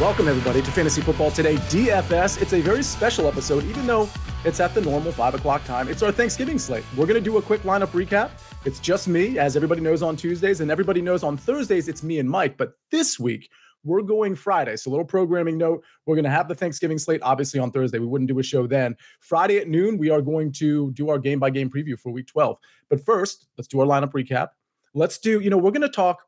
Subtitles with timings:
[0.00, 2.42] Welcome, everybody, to Fantasy Football Today DFS.
[2.42, 4.08] It's a very special episode, even though
[4.44, 5.88] it's at the normal 5 o'clock time.
[5.88, 6.84] It's our Thanksgiving slate.
[6.96, 8.30] We're going to do a quick lineup recap.
[8.64, 12.18] It's just me, as everybody knows on Tuesdays, and everybody knows on Thursdays, it's me
[12.18, 12.56] and Mike.
[12.56, 13.50] But this week,
[13.84, 14.76] we're going Friday.
[14.76, 17.98] So, a little programming note we're going to have the Thanksgiving slate, obviously, on Thursday.
[17.98, 18.96] We wouldn't do a show then.
[19.20, 22.26] Friday at noon, we are going to do our game by game preview for week
[22.26, 22.58] 12.
[22.88, 24.48] But first, let's do our lineup recap.
[24.94, 26.22] Let's do, you know, we're going to talk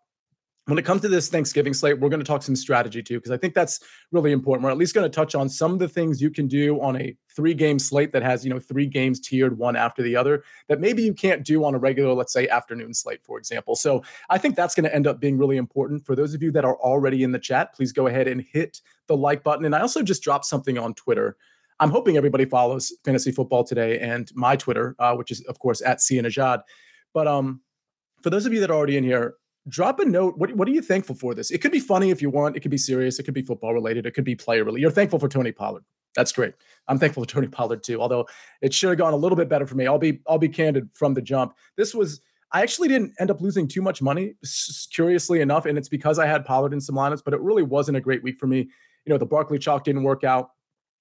[0.66, 3.30] when it comes to this Thanksgiving slate, we're going to talk some strategy too, because
[3.30, 4.64] I think that's really important.
[4.64, 7.00] We're at least going to touch on some of the things you can do on
[7.00, 10.42] a three game slate that has, you know, three games tiered one after the other
[10.68, 13.76] that maybe you can't do on a regular, let's say, afternoon slate, for example.
[13.76, 16.04] So I think that's going to end up being really important.
[16.04, 18.80] For those of you that are already in the chat, please go ahead and hit
[19.06, 19.66] the like button.
[19.66, 21.36] And I also just dropped something on Twitter.
[21.78, 25.80] I'm hoping everybody follows Fantasy Football today and my Twitter, uh, which is, of course,
[25.82, 26.62] at Sia Nejad.
[27.14, 27.60] But um,
[28.22, 29.34] for those of you that are already in here,
[29.68, 30.36] drop a note.
[30.38, 31.50] What, what are you thankful for this?
[31.50, 32.56] It could be funny if you want.
[32.56, 33.18] It could be serious.
[33.18, 34.06] It could be football related.
[34.06, 34.82] It could be player related.
[34.82, 35.84] You're thankful for Tony Pollard.
[36.14, 36.54] That's great.
[36.88, 38.00] I'm thankful for Tony Pollard too.
[38.00, 38.26] Although
[38.62, 39.86] it should have gone a little bit better for me.
[39.86, 41.54] I'll be I'll be candid from the jump.
[41.76, 42.20] This was
[42.52, 44.34] I actually didn't end up losing too much money,
[44.92, 47.22] curiously enough, and it's because I had Pollard in some lineups.
[47.24, 48.68] But it really wasn't a great week for me.
[49.04, 50.50] You know, the Barkley chalk didn't work out.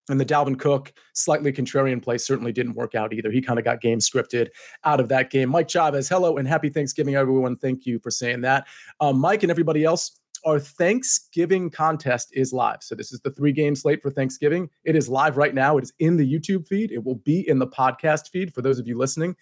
[0.10, 3.32] And the Dalvin Cook slightly contrarian play certainly didn't work out either.
[3.32, 4.50] He kind of got game scripted
[4.84, 5.50] out of that game.
[5.50, 7.58] Mike Chavez, hello and happy Thanksgiving, everyone.
[7.58, 8.68] Thank you for saying that.
[9.00, 12.84] Um, Mike and everybody else, our Thanksgiving contest is live.
[12.84, 14.70] So this is the three game slate for Thanksgiving.
[14.84, 15.78] It is live right now.
[15.78, 16.92] It is in the YouTube feed.
[16.92, 19.36] It will be in the podcast feed for those of you listening.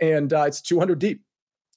[0.00, 1.22] And uh, it's 200 deep.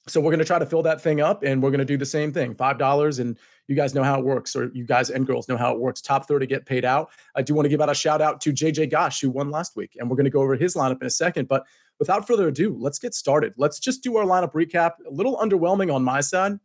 [0.08, 1.96] So we're going to try to fill that thing up and we're going to do
[1.96, 2.54] the same thing.
[2.54, 3.36] $5 and
[3.66, 6.00] you guys know how it works, or you guys and girls know how it works.
[6.00, 7.10] Top 30 get paid out.
[7.34, 9.74] I do want to give out a shout out to JJ Gosh, who won last
[9.74, 9.96] week.
[9.98, 11.48] And we're going to go over his lineup in a second.
[11.48, 11.64] But
[11.98, 13.54] without further ado, let's get started.
[13.56, 14.92] Let's just do our lineup recap.
[15.08, 16.58] A little underwhelming on my side.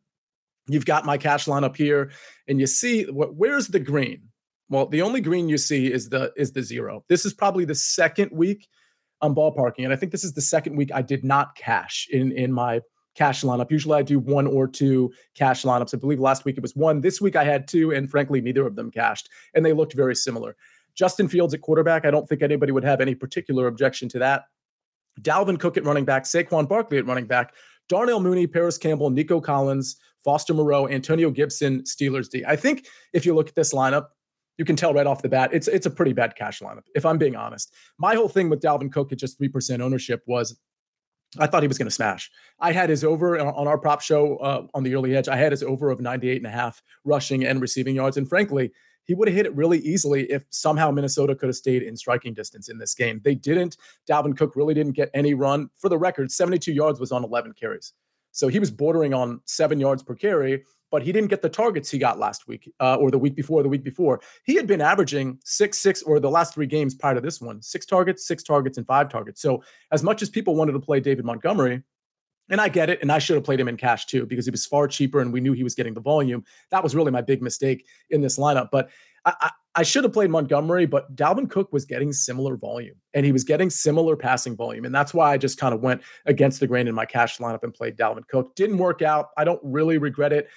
[0.68, 2.12] You've got my cash lineup here,
[2.48, 4.22] and you see where's the green?
[4.70, 7.04] Well, the only green you see is the is the zero.
[7.10, 8.68] This is probably the second week
[9.22, 12.32] I'm ballparking, and I think this is the second week I did not cash in
[12.32, 12.82] in my
[13.16, 13.72] cash lineup.
[13.72, 15.94] Usually I do one or two cash lineups.
[15.94, 17.02] I believe last week it was one.
[17.02, 20.16] This week I had two, and frankly, neither of them cashed, and they looked very
[20.16, 20.56] similar.
[20.96, 24.46] Justin Fields at quarterback, I don't think anybody would have any particular objection to that.
[25.22, 27.54] Dalvin Cook at running back, Saquon Barkley at running back,
[27.90, 32.44] Darnell Mooney, Parris Campbell, Nico Collins, Foster Moreau, Antonio Gibson, Steelers D.
[32.48, 34.08] I think if you look at this lineup,
[34.58, 36.84] you can tell right off the bat it's it's a pretty bad cash lineup.
[36.94, 40.22] If I'm being honest, my whole thing with Dalvin Cook at just three percent ownership
[40.28, 40.58] was
[41.40, 42.30] I thought he was going to smash.
[42.60, 45.30] I had his over on our prop show uh, on the early edge.
[45.30, 48.18] I had his over of 98 and a half rushing and receiving yards.
[48.18, 48.72] And frankly,
[49.06, 52.34] he would have hit it really easily if somehow Minnesota could have stayed in striking
[52.34, 53.22] distance in this game.
[53.24, 53.78] They didn't.
[54.10, 55.70] Dalvin Cook really didn't get any run.
[55.78, 57.94] For the record, 72 yards was on 11 carries.
[58.32, 60.64] So he was bordering on seven yards per carry.
[60.92, 63.64] But he didn't get the targets he got last week uh, or the week before,
[63.64, 64.22] the week before.
[64.44, 67.62] He had been averaging six, six, or the last three games prior to this one,
[67.62, 69.42] six targets, six targets, and five targets.
[69.42, 71.82] So as much as people wanted to play David Montgomery,
[72.50, 73.00] and I get it.
[73.02, 75.32] And I should have played him in cash too because he was far cheaper and
[75.32, 76.44] we knew he was getting the volume.
[76.70, 78.70] That was really my big mistake in this lineup.
[78.72, 78.90] But
[79.26, 83.26] I, I, I should have played Montgomery, but Dalvin Cook was getting similar volume and
[83.26, 84.84] he was getting similar passing volume.
[84.84, 87.64] And that's why I just kind of went against the grain in my cash lineup
[87.64, 88.54] and played Dalvin Cook.
[88.56, 89.30] Didn't work out.
[89.38, 90.50] I don't really regret it.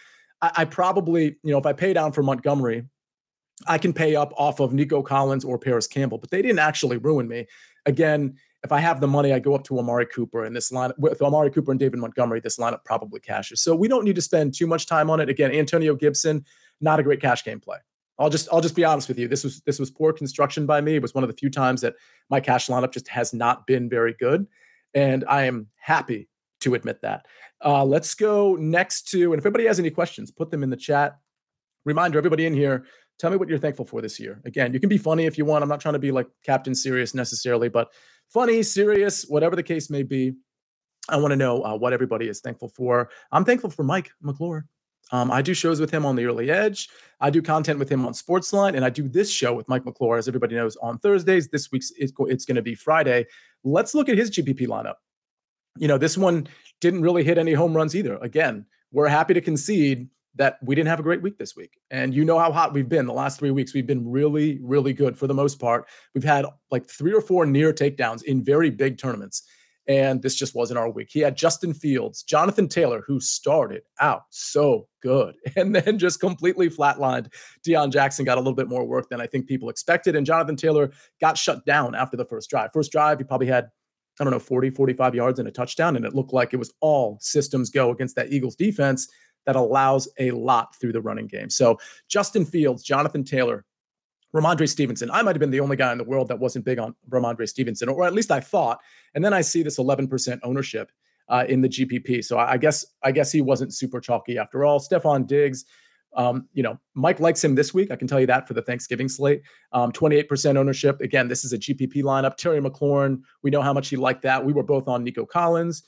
[0.45, 2.85] I, I probably, you know, if I pay down for Montgomery,
[3.67, 6.99] I can pay up off of Nico Collins or Parris Campbell, but they didn't actually
[6.99, 7.47] ruin me.
[7.87, 10.93] Again, if I have the money, I go up to Amari Cooper and this line
[10.99, 13.63] with Amari Cooper and David Montgomery, this lineup probably cashes.
[13.63, 15.29] So we don't need to spend too much time on it.
[15.31, 16.45] Again, Antonio Gibson,
[16.81, 17.79] not a great cash game play.
[18.19, 19.29] I'll just I'll just be honest with you.
[19.29, 20.97] This was this was poor construction by me.
[20.97, 21.95] It was one of the few times that
[22.31, 24.47] my cash lineup just has not been very good,
[24.95, 26.29] and I am happy
[26.61, 27.27] to admit that.
[27.65, 30.77] Uh, let's go next to, and if anybody has any questions, put them in the
[30.77, 31.19] chat.
[31.85, 32.85] Reminder, everybody in here,
[33.19, 34.41] tell me what you're thankful for this year.
[34.45, 35.63] Again, you can be funny if you want.
[35.63, 37.93] I'm not trying to be like Captain Serious necessarily, but
[38.29, 40.35] funny, serious, whatever the case may be.
[41.09, 43.11] I want to know uh, what everybody is thankful for.
[43.33, 44.67] I'm thankful for Mike McClure.
[45.13, 46.89] Um, I do shows with him on the early edge.
[47.21, 50.17] I do content with him on Sportsline, and I do this show with Mike McClure,
[50.17, 51.49] as everybody knows, on Thursdays.
[51.49, 53.27] This week's it's, it's going to be Friday.
[53.65, 54.95] Let's look at his GPP lineup.
[55.77, 56.49] You know, this one
[56.81, 58.17] didn't really hit any home runs either.
[58.17, 61.79] Again, we're happy to concede that we didn't have a great week this week.
[61.91, 63.73] And you know how hot we've been the last three weeks.
[63.73, 65.87] We've been really, really good for the most part.
[66.15, 69.45] We've had like three or four near takedowns in very big tournaments.
[69.87, 71.09] And this just wasn't our week.
[71.11, 76.71] He had Justin Fields, Jonathan Taylor, who started out so good and then just completely
[76.71, 77.33] flatlined.
[77.67, 80.17] Deon Jackson got a little bit more work than I think people expected.
[80.17, 80.91] And Jonathan Taylor
[81.21, 82.71] got shut down after the first drive.
[82.73, 83.69] First drive, he probably had
[84.21, 85.97] I don't know, 40, 45 yards and a touchdown.
[85.97, 89.09] And it looked like it was all systems go against that Eagles defense
[89.47, 91.51] that allows a lot through the running game.
[91.51, 91.79] So
[92.09, 93.65] Justin Fields, Jonathan Taylor,
[94.35, 95.11] Rhamondre Stevenson.
[95.11, 97.49] I might have been the only guy in the world that wasn't big on Rhamondre
[97.49, 98.81] Stevenson, or at least I thought.
[99.15, 100.91] And then I see this 11% ownership
[101.29, 102.25] uh, in the GPP.
[102.25, 104.81] So I, guess I guess he wasn't super chalky after all.
[104.81, 105.65] Stefon Diggs.
[106.17, 107.91] Um, you know, Mike likes him this week.
[107.91, 109.43] I can tell you that for the Thanksgiving slate.
[109.73, 111.01] Um, 28% ownership.
[111.01, 112.37] Again, this is a GPP lineup.
[112.37, 114.45] Terry McLaurin, we know how much he liked that.
[114.45, 115.83] We were both on Nico Collins.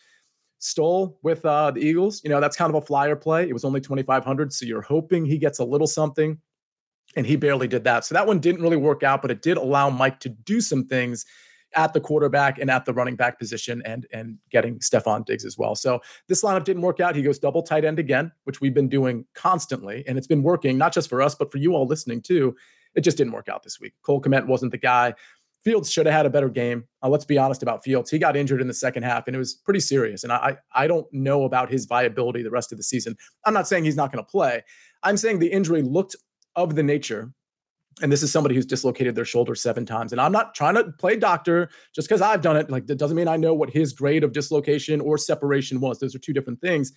[0.58, 2.22] Stoll with uh, the Eagles.
[2.24, 3.48] You know, that's kind of a flyer play.
[3.48, 4.52] It was only 2,500.
[4.52, 6.38] So you're hoping he gets a little something.
[7.14, 8.04] And he barely did that.
[8.04, 10.86] So that one didn't really work out, but it did allow Mike to do some
[10.86, 11.24] things
[11.76, 15.56] at the quarterback and at the running back position and and getting Stefon Diggs as
[15.56, 15.74] well.
[15.74, 17.14] So this lineup didn't work out.
[17.14, 20.02] He goes double tight end again, which we've been doing constantly.
[20.08, 22.56] And it's been working, not just for us, but for you all listening too.
[22.94, 23.92] It just didn't work out this week.
[24.02, 25.14] Cole Kmet wasn't the guy.
[25.62, 26.84] Fields should have had a better game.
[27.02, 28.08] Uh, let's be honest about Fields.
[28.10, 30.22] He got injured in the second half, and it was pretty serious.
[30.22, 33.16] And I, I don't know about his viability the rest of the season.
[33.44, 34.62] I'm not saying he's not going to play.
[35.02, 36.14] I'm saying the injury looked
[36.54, 37.32] of the nature.
[38.02, 40.12] And this is somebody who's dislocated their shoulder seven times.
[40.12, 42.70] And I'm not trying to play doctor just because I've done it.
[42.70, 45.98] Like, that doesn't mean I know what his grade of dislocation or separation was.
[45.98, 46.92] Those are two different things.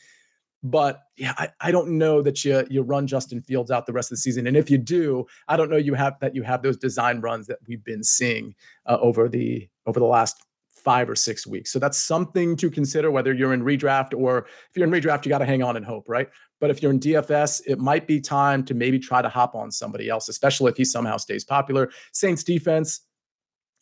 [0.62, 4.12] But yeah, I, I don't know that you you run Justin Fields out the rest
[4.12, 4.46] of the season.
[4.46, 7.48] And if you do, I don't know you have that you have those design runs
[7.48, 8.56] that we've been seeing
[8.86, 10.36] uh, over the over the last
[10.79, 11.71] five or six weeks.
[11.71, 14.39] So that's something to consider whether you're in redraft or
[14.69, 16.29] if you're in redraft, you got to hang on and hope, right?
[16.59, 19.71] But if you're in DFS, it might be time to maybe try to hop on
[19.71, 21.89] somebody else, especially if he somehow stays popular.
[22.11, 23.01] Saints defense,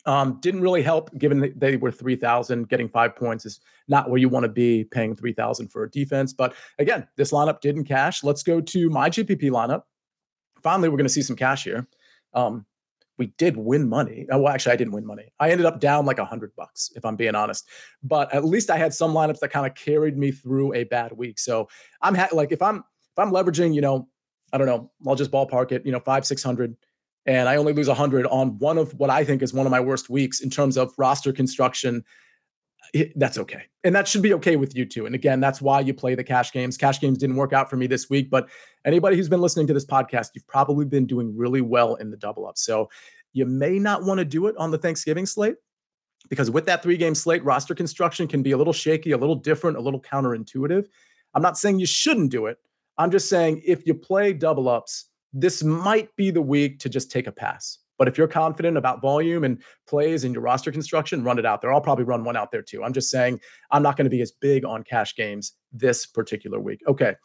[0.06, 2.68] um, didn't really help given that they were 3,000.
[2.68, 6.32] Getting five points is not where you want to be paying 3,000 for a defense.
[6.32, 8.24] But again, this lineup didn't cash.
[8.24, 9.82] Let's go to my GPP lineup.
[10.62, 11.86] Finally, we're going to see some cash here.
[12.32, 12.64] Um,
[13.18, 14.26] we did win money.
[14.32, 15.32] Uh, well, actually, I didn't win money.
[15.40, 17.68] I ended up down like a hundred bucks, if I'm being honest.
[18.02, 21.12] But at least I had some lineups that kind of carried me through a bad
[21.12, 21.38] week.
[21.38, 21.68] So
[22.00, 24.08] I'm ha- like, if I'm if I'm leveraging, you know,
[24.52, 26.76] I don't know, I'll just ballpark it, you know, five six hundred
[27.28, 29.70] and I only lose a 100 on one of what I think is one of
[29.70, 32.02] my worst weeks in terms of roster construction,
[33.16, 33.62] that's okay.
[33.84, 35.06] And that should be okay with you too.
[35.06, 36.76] And again, that's why you play the cash games.
[36.76, 38.48] Cash games didn't work out for me this week, but
[38.84, 42.16] anybody who's been listening to this podcast, you've probably been doing really well in the
[42.16, 42.58] double up.
[42.58, 42.88] So
[43.32, 45.56] you may not want to do it on the Thanksgiving slate
[46.28, 49.36] because with that three game slate, roster construction can be a little shaky, a little
[49.36, 50.86] different, a little counterintuitive.
[51.34, 52.58] I'm not saying you shouldn't do it.
[52.96, 57.10] I'm just saying if you play double ups, this might be the week to just
[57.10, 57.78] take a pass.
[57.98, 61.60] But if you're confident about volume and plays in your roster construction, run it out
[61.60, 61.72] there.
[61.72, 62.84] I'll probably run one out there too.
[62.84, 63.40] I'm just saying
[63.70, 66.80] I'm not going to be as big on cash games this particular week.
[66.86, 67.16] Okay.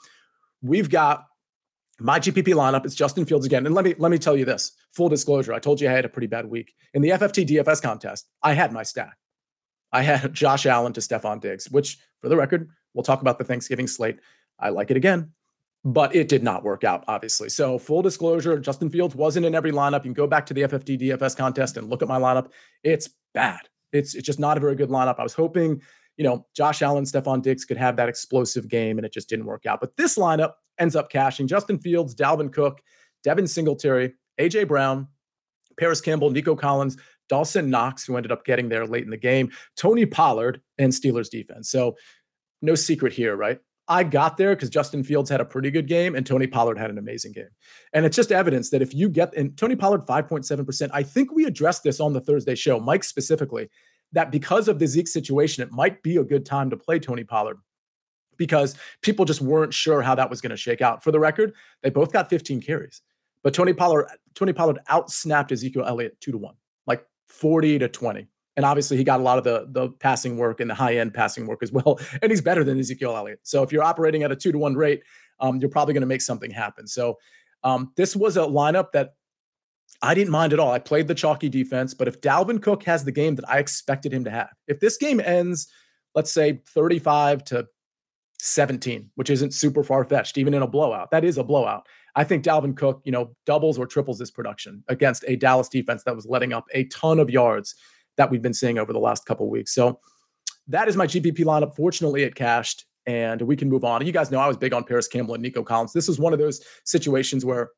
[0.62, 1.26] We've got
[2.00, 2.86] my GPP lineup.
[2.86, 3.66] It's Justin Fields again.
[3.66, 4.72] And let me let me tell you this.
[4.94, 6.74] Full disclosure, I told you I had a pretty bad week.
[6.94, 9.18] In the FFT DFS contest, I had my stack.
[9.92, 13.44] I had Josh Allen to Stefon Diggs, which for the record, we'll talk about the
[13.44, 14.20] Thanksgiving slate.
[14.60, 15.32] I like it again.
[15.86, 17.50] But it did not work out, obviously.
[17.50, 20.00] So, full disclosure Justin Fields wasn't in every lineup.
[20.00, 22.52] You can go back to the FFT DFS contest and look at my lineup.
[22.84, 23.60] It's bad.
[23.92, 25.20] It's, it's just not a very good lineup.
[25.20, 25.82] I was hoping,
[26.16, 29.46] you know, Josh Allen, Stefon Diggs could have that explosive game, and it just didn't
[29.46, 29.82] work out.
[29.82, 32.82] But this lineup ends up cashing Justin Fields, Dalvin Cook,
[33.24, 35.08] Devin Singletary, AJ Brown,
[35.78, 36.98] Parris Campbell, Nico Collins,
[37.30, 41.30] Dawson Knox, who ended up getting there late in the game, Tony Pollard, and Steelers
[41.30, 41.70] defense.
[41.70, 41.96] So,
[42.62, 43.60] no secret here, right?
[43.88, 46.90] I got there because Justin Fields had a pretty good game and Tony Pollard had
[46.90, 47.50] an amazing game.
[47.92, 51.46] And it's just evidence that if you get, and Tony Pollard 5.7%, I think we
[51.46, 53.70] addressed this on the Thursday show, Mike specifically,
[54.14, 57.24] that because of the Zeke situation, it might be a good time to play Tony
[57.24, 57.58] Pollard
[58.38, 61.04] because people just weren't sure how that was going to shake out.
[61.04, 63.02] For the record, they both got 15 carries,
[63.44, 66.56] but Tony Pollard, Tony Pollard outsnapped Ezekiel Elliott two to one,
[66.88, 68.28] like 40 to 20.
[68.56, 71.14] And obviously, he got a lot of the the passing work and the high end
[71.14, 72.00] passing work as well.
[72.22, 73.40] And he's better than Ezekiel Elliott.
[73.44, 75.04] So if you're operating at a two to one rate,
[75.40, 76.88] um, you're probably going to make something happen.
[76.88, 77.18] So
[77.64, 79.16] um, this was a lineup that
[80.02, 80.72] I didn't mind at all.
[80.72, 84.14] I played the chalky defense, but if Dalvin Cook has the game that I expected
[84.14, 85.68] him to have, if this game ends,
[86.14, 87.68] let's say 35 to
[88.40, 91.88] 17, which isn't super far fetched, even in a blowout, that is a blowout.
[92.16, 96.04] I think Dalvin Cook, you know, doubles or triples this production against a Dallas defense
[96.04, 97.76] that was letting up a ton of yards
[98.18, 99.74] that we've been seeing over the last couple weeks.
[99.74, 100.00] So
[100.68, 101.76] that is my GPP lineup.
[101.76, 104.06] Fortunately, it cashed and we can move on.
[104.06, 105.94] You guys know I was big on Parris Campbell and Nico Collins.
[105.94, 107.72] This is one of those situations where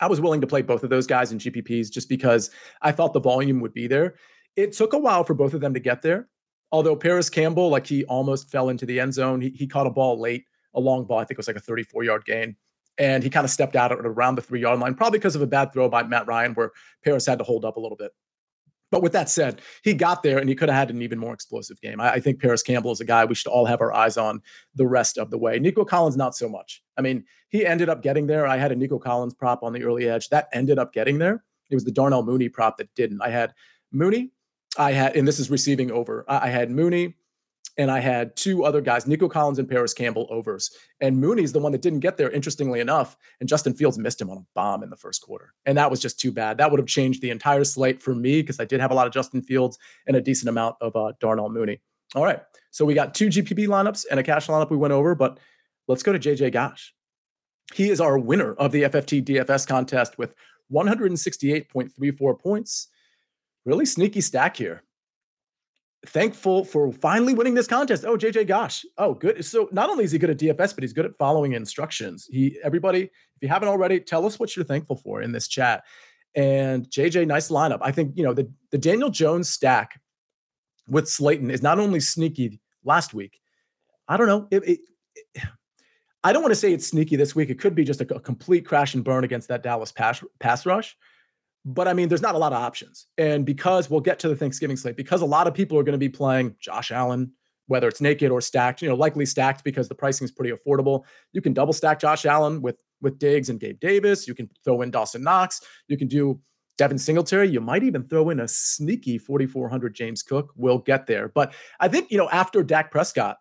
[0.00, 2.50] I was willing to play both of those guys in GPPs just because
[2.82, 4.16] I thought the volume would be there.
[4.54, 6.28] It took a while for both of them to get there.
[6.72, 9.90] Although Parris Campbell, like he almost fell into the end zone, he, he caught a
[9.90, 10.44] ball late,
[10.74, 11.18] a long ball.
[11.18, 12.56] I think it was like a 34 yard gain.
[12.98, 15.42] And he kind of stepped out at around the three yard line, probably because of
[15.42, 16.72] a bad throw by Matt Ryan, where
[17.04, 18.12] Parris had to hold up a little bit.
[18.90, 21.34] But with that said, he got there and he could have had an even more
[21.34, 22.00] explosive game.
[22.00, 24.40] I, I, think Parris Campbell is a guy we should all have our eyes on
[24.74, 25.58] the rest of the way.
[25.58, 26.82] Nico Collins, not so much.
[26.96, 28.46] I mean, he ended up getting there.
[28.46, 31.44] I had a Nico Collins prop on the early edge that ended up getting there.
[31.70, 33.20] It was the Darnell Mooney prop that didn't.
[33.22, 33.52] I had
[33.92, 34.30] Mooney,
[34.78, 36.24] I had, and this is receiving over.
[36.28, 37.16] I had Mooney,
[37.78, 40.70] and I had two other guys, Nico Collins and Parris Campbell overs.
[41.00, 43.16] And Mooney's the one that didn't get there, interestingly enough.
[43.40, 45.52] And Justin Fields missed him on a bomb in the first quarter.
[45.66, 46.56] And that was just too bad.
[46.58, 49.06] That would have changed the entire slate for me because I did have a lot
[49.06, 51.80] of Justin Fields and a decent amount of uh, Darnell Mooney.
[52.14, 52.40] All right.
[52.70, 55.38] So we got two GPP lineups and a cash lineup we went over, but
[55.86, 56.94] let's go to JJ Gosh.
[57.74, 60.34] He is our winner of the FFT DFS contest with
[60.72, 62.88] 168.34 points.
[63.64, 64.84] Really sneaky stack here
[66.06, 68.04] thankful for finally winning this contest.
[68.04, 68.84] Oh, JJ Gosh.
[68.98, 69.44] Oh, good.
[69.44, 72.26] So not only is he good at DFS, but he's good at following instructions.
[72.30, 75.84] He everybody, if you haven't already, tell us what you're thankful for in this chat.
[76.34, 77.78] And JJ, nice lineup.
[77.80, 80.00] I think you know the the Daniel Jones stack
[80.88, 83.40] with Slayton is not only sneaky last week.
[84.08, 84.46] I don't know.
[84.50, 84.80] It, it,
[85.34, 85.42] it,
[86.22, 87.50] I don't want to say it's sneaky this week.
[87.50, 90.66] It could be just a, a complete crash and burn against that Dallas pass pass
[90.66, 90.96] rush.
[91.68, 93.08] But I mean, there's not a lot of options.
[93.18, 95.92] And because we'll get to the Thanksgiving slate, because a lot of people are going
[95.92, 97.32] to be playing Josh Allen,
[97.66, 101.02] whether it's naked or stacked, you know, likely stacked because the pricing is pretty affordable.
[101.32, 104.28] You can double stack Josh Allen with with Diggs and Gabe Davis.
[104.28, 105.60] You can throw in Dawson Knox.
[105.88, 106.40] You can do
[106.78, 107.48] Devin Singletary.
[107.48, 110.52] You might even throw in a sneaky 4,400 James Cook.
[110.56, 111.28] We'll get there.
[111.28, 113.36] But I think, you know, after Dak Prescott,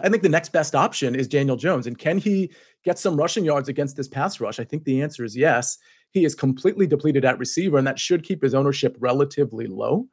[0.00, 1.86] I think the next best option is Daniel Jones.
[1.86, 2.52] And can he
[2.84, 4.60] get some rushing yards against this pass rush?
[4.60, 5.78] I think the answer is yes.
[6.10, 10.06] He is completely depleted at receiver, and that should keep his ownership relatively low.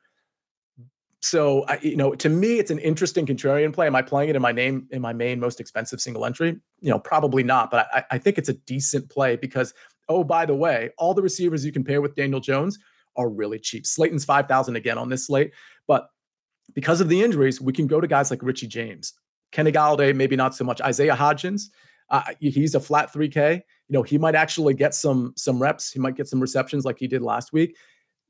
[1.21, 3.87] So, I, you know, to me, it's an interesting contrarian play.
[3.87, 6.59] Am I playing it in my name in my main most expensive single entry?
[6.81, 7.71] You know, probably not.
[7.71, 9.73] But I, I think it's a decent play because,
[10.07, 12.77] oh, by the way, all the receivers you can pair with Daniel Jones
[13.15, 13.87] are really cheap.
[13.87, 15.51] Slayton's five thousand again on this slate,
[15.87, 16.09] but
[16.73, 19.13] because of the injuries, we can go to guys like Richie James,
[19.51, 20.81] Kenny Golladay, maybe not so much.
[20.81, 21.69] Isaiah Hodgins,
[22.09, 23.61] uh, he's a flat 3K.
[23.87, 25.91] You know, he might actually get some some reps.
[25.91, 27.77] He might get some receptions like he did last week.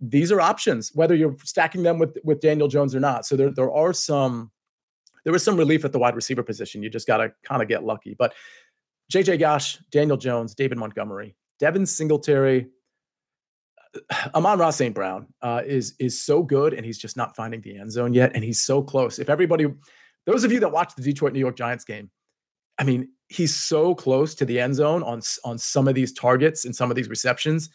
[0.02, 3.26] These are options, whether you're stacking them with with Daniel Jones or not.
[3.26, 4.52] So there there are some
[5.24, 6.84] there was some relief at the wide receiver position.
[6.84, 8.16] You just got to kind of get lucky.
[8.18, 8.34] But
[9.12, 12.68] JJ Gosh, Daniel Jones, David Montgomery, Devin Singletary,
[14.36, 14.94] Amon-Ra St.
[14.94, 18.32] Brown uh, is is so good, and he's just not finding the end zone yet.
[18.36, 19.20] And he's so close.
[19.20, 19.68] If everybody,
[20.26, 22.10] those of you that watched the Detroit New York Giants game,
[22.78, 26.66] I mean, he's so close to the end zone on on some of these targets
[26.66, 27.70] and some of these receptions,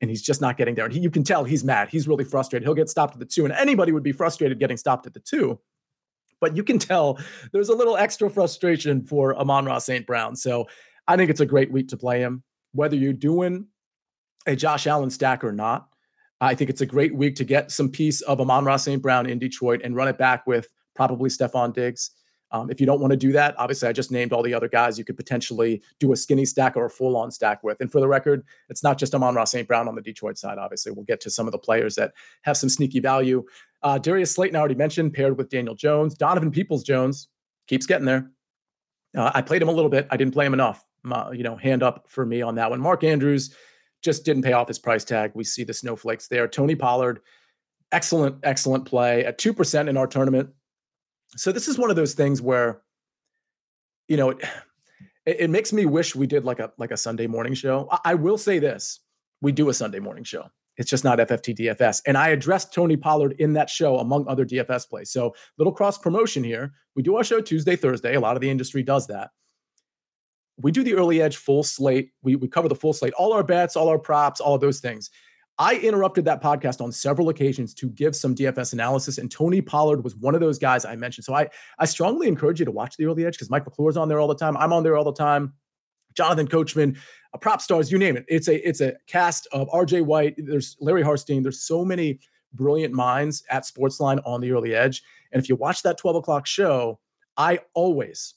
[0.00, 0.84] and he's just not getting there.
[0.84, 1.88] And he, you can tell he's mad.
[1.88, 2.66] He's really frustrated.
[2.66, 5.20] He'll get stopped at the two, and anybody would be frustrated getting stopped at the
[5.20, 5.60] two.
[6.40, 7.18] But you can tell
[7.52, 10.06] there's a little extra frustration for Amon-Ra St.
[10.06, 10.36] Brown.
[10.36, 10.66] So
[11.06, 12.42] I think it's a great week to play him,
[12.72, 13.66] whether you're doing
[14.46, 15.88] a Josh Allen stack or not.
[16.40, 19.00] I think it's a great week to get some piece of Amon-Ra St.
[19.00, 22.10] Brown in Detroit and run it back with probably Stefon Diggs
[22.54, 24.68] Um, if you don't want to do that, obviously, I just named all the other
[24.68, 27.80] guys you could potentially do a skinny stack or a full on stack with.
[27.80, 29.66] And for the record, it's not just Amon-Ra St.
[29.66, 30.92] Brown on the Detroit side, obviously.
[30.92, 33.44] We'll get to some of the players that have some sneaky value.
[33.82, 36.14] Uh, Darius Slayton, I already mentioned, paired with Daniel Jones.
[36.14, 37.26] Donovan Peoples Jones
[37.66, 38.30] keeps getting there.
[39.16, 40.06] Uh, I played him a little bit.
[40.12, 40.84] I didn't play him enough.
[41.10, 42.80] Uh, you know, hand up for me on that one.
[42.80, 43.52] Mark Andrews
[44.00, 45.32] just didn't pay off his price tag.
[45.34, 46.46] We see the snowflakes there.
[46.46, 47.18] Tony Pollard,
[47.90, 50.50] excellent, excellent play at 2% in our tournament.
[51.36, 52.82] So this is one of those things where,
[54.08, 54.40] you know, it,
[55.26, 57.88] it makes me wish we did like a like a Sunday morning show.
[57.90, 59.00] I, I will say this:
[59.40, 60.44] we do a Sunday morning show.
[60.76, 62.02] It's just not FFT DFS.
[62.06, 65.10] And I addressed Tony Pollard in that show among other DFS plays.
[65.10, 66.72] So little cross promotion here.
[66.96, 68.14] We do our show Tuesday, Thursday.
[68.14, 69.30] A lot of the industry does that.
[70.56, 72.10] We do the early edge full slate.
[72.22, 74.80] We, we cover the full slate, all our bets, all our props, all of those
[74.80, 75.10] things.
[75.58, 80.02] I interrupted that podcast on several occasions to give some DFS analysis, and Tony Pollard
[80.02, 81.24] was one of those guys I mentioned.
[81.24, 84.08] So I, I strongly encourage you to watch the early edge because Mike McClure's on
[84.08, 84.56] there all the time.
[84.56, 85.52] I'm on there all the time.
[86.14, 86.96] Jonathan Coachman,
[87.32, 88.24] uh, prop stars, you name it.
[88.28, 90.34] It's a it's a cast of RJ White.
[90.38, 91.42] There's Larry Hartstein.
[91.42, 92.20] There's so many
[92.52, 95.02] brilliant minds at Sportsline on the early edge.
[95.32, 97.00] And if you watch that 12 o'clock show,
[97.36, 98.34] I always,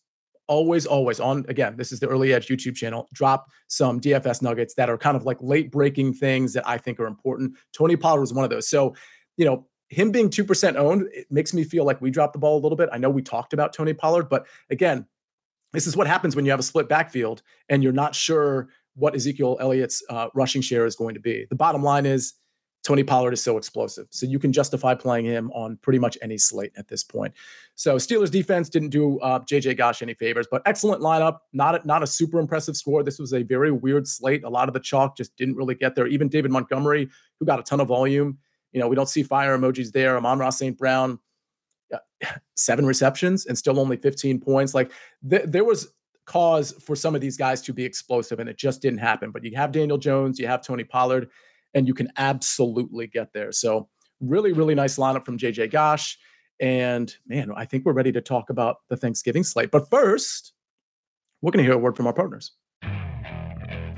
[0.48, 4.74] always, always on again, this is the early edge YouTube channel, drop some DFS nuggets
[4.76, 7.56] that are kind of like late breaking things that I think are important.
[7.74, 8.70] Tony Pollard was one of those.
[8.70, 8.96] So,
[9.38, 12.58] you know, him being 2% owned, it makes me feel like we dropped the ball
[12.58, 12.90] a little bit.
[12.92, 15.06] I know we talked about Tony Pollard, but again,
[15.74, 19.16] this is what happens when you have a split backfield and you're not sure what
[19.16, 21.46] Ezekiel Elliott's uh, rushing share is going to be.
[21.50, 22.34] The bottom line is
[22.88, 24.08] Tony Pollard is so explosive.
[24.12, 27.34] So you can justify playing him on pretty much any slate at this point.
[27.76, 31.40] So Steelers defense didn't do uh, JJ Gosh any favors, but excellent lineup.
[31.52, 33.04] Not a, not a super impressive score.
[33.04, 34.46] This was a very weird slate.
[34.46, 36.08] A lot of the chalk just didn't really get there.
[36.08, 38.38] Even David Montgomery, who got a ton of volume.
[38.72, 40.16] You know, we don't see fire emojis there.
[40.16, 40.78] Amon-Ra St.
[40.78, 41.20] Brown,
[42.56, 44.74] seven receptions and still only 15 points.
[44.74, 44.94] Like
[45.30, 45.90] th- there was
[46.26, 49.32] cause for some of these guys to be explosive, and it just didn't happen.
[49.32, 51.30] But you have Daniel Jones, you have Tony Pollard,
[51.74, 53.52] and you can absolutely get there.
[53.52, 56.18] So really, really nice lineup from JJ Gosh.
[56.60, 59.72] And man, I think we're ready to talk about the Thanksgiving slate.
[59.72, 60.54] But first,
[61.42, 62.52] we're going to hear a word from our partners.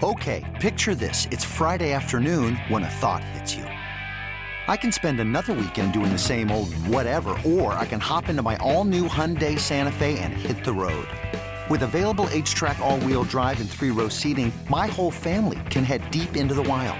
[0.01, 1.27] Okay, picture this.
[1.29, 3.63] It's Friday afternoon when a thought hits you.
[3.63, 8.41] I can spend another weekend doing the same old whatever, or I can hop into
[8.41, 11.07] my all new Hyundai Santa Fe and hit the road.
[11.69, 16.09] With available HTRAC, all wheel drive, and three row seating, my whole family can head
[16.11, 16.99] deep into the wild.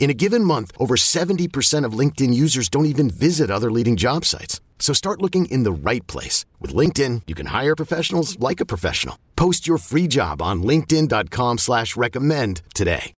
[0.00, 4.24] In a given month, over 70% of LinkedIn users don't even visit other leading job
[4.24, 4.60] sites.
[4.78, 6.46] So start looking in the right place.
[6.58, 9.16] With LinkedIn, you can hire professionals like a professional.
[9.36, 13.12] Post your free job on linkedin.com slash recommend today.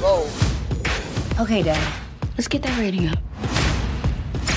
[0.00, 1.42] Whoa.
[1.42, 1.92] Okay, Dad.
[2.38, 3.18] Let's get that rating up.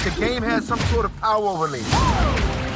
[0.05, 1.79] The game has some sort of power over me.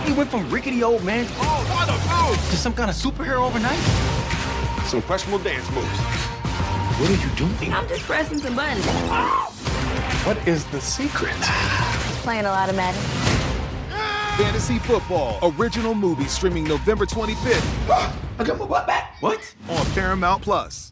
[0.06, 3.80] He went from rickety old man oh, to some kind of superhero overnight.
[4.88, 6.29] Some questionable dance moves.
[7.00, 7.74] What are you doing?
[7.74, 8.86] I'm just pressing some buttons.
[10.26, 11.34] What is the secret?
[12.24, 13.02] Playing a lot of Madden.
[14.38, 17.64] Fantasy Football original movie streaming November 25th.
[18.40, 19.16] I got my butt back.
[19.22, 19.56] What?
[19.70, 20.92] On Paramount Plus.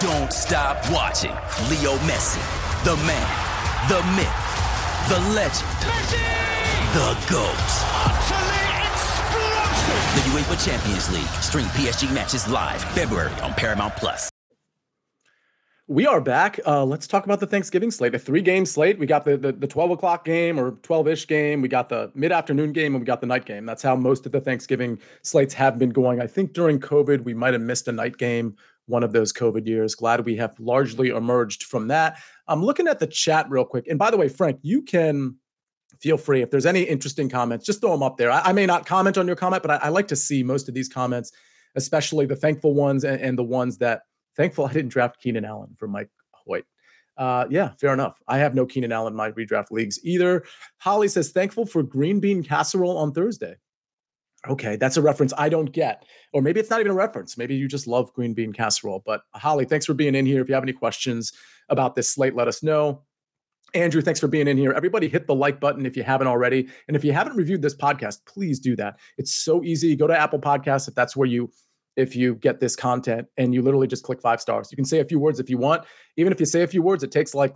[0.00, 1.32] Don't stop watching
[1.68, 2.40] Leo Messi,
[2.84, 3.28] the man,
[3.90, 4.32] the myth,
[5.10, 6.44] the legend, Messi!
[6.94, 8.04] the GOAT.
[10.14, 11.42] The UEFA Champions League.
[11.42, 14.30] Stream PSG matches live February on Paramount Plus.
[15.86, 16.58] We are back.
[16.66, 18.14] Uh, let's talk about the Thanksgiving slate.
[18.14, 18.98] A three-game slate.
[18.98, 21.60] We got the, the the 12 o'clock game or 12-ish game.
[21.60, 23.66] We got the mid-afternoon game, and we got the night game.
[23.66, 26.22] That's how most of the Thanksgiving slates have been going.
[26.22, 29.66] I think during COVID, we might have missed a night game one of those COVID
[29.66, 29.94] years.
[29.94, 32.16] Glad we have largely emerged from that.
[32.48, 33.86] I'm looking at the chat real quick.
[33.86, 35.36] And by the way, Frank, you can
[36.00, 38.30] feel free if there's any interesting comments, just throw them up there.
[38.30, 40.66] I, I may not comment on your comment, but I, I, like to see most
[40.66, 41.30] of these comments,
[41.76, 44.02] especially the thankful ones and, and the ones that
[44.36, 46.64] thankful I didn't draft Keenan Allen for Mike Hoyt.
[47.16, 48.20] Uh, yeah, fair enough.
[48.26, 50.44] I have no Keenan Allen in my redraft leagues either.
[50.78, 53.56] Holly says, thankful for green bean casserole on Thursday.
[54.48, 56.04] Okay, that's a reference I don't get.
[56.32, 57.38] Or maybe it's not even a reference.
[57.38, 59.02] Maybe you just love green bean casserole.
[59.06, 60.42] But Holly, thanks for being in here.
[60.42, 61.32] If you have any questions
[61.70, 63.02] about this slate, let us know.
[63.72, 64.72] Andrew, thanks for being in here.
[64.72, 66.68] Everybody hit the like button if you haven't already.
[66.86, 68.98] And if you haven't reviewed this podcast, please do that.
[69.18, 69.96] It's so easy.
[69.96, 71.50] Go to Apple Podcasts if that's where you
[71.96, 74.68] if you get this content and you literally just click five stars.
[74.70, 75.84] You can say a few words if you want.
[76.16, 77.54] Even if you say a few words, it takes like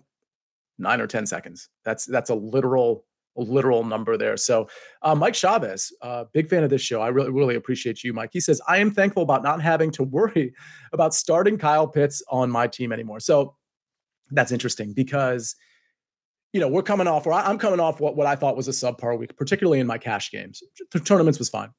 [0.78, 1.68] 9 or 10 seconds.
[1.84, 3.04] That's that's a literal
[3.36, 4.36] a literal number there.
[4.36, 4.68] So,
[5.02, 7.00] uh, Mike Chavez, uh, big fan of this show.
[7.00, 8.30] I really, really appreciate you, Mike.
[8.32, 10.54] He says, I am thankful about not having to worry
[10.92, 13.20] about starting Kyle Pitts on my team anymore.
[13.20, 13.54] So,
[14.30, 15.54] that's interesting because
[16.52, 18.72] you know, we're coming off, or I'm coming off what, what I thought was a
[18.72, 20.62] subpar week, particularly in my cash games.
[20.92, 21.70] The tournaments was fine.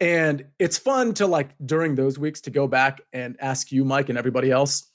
[0.00, 4.08] And it's fun to like during those weeks to go back and ask you, Mike,
[4.08, 4.86] and everybody else.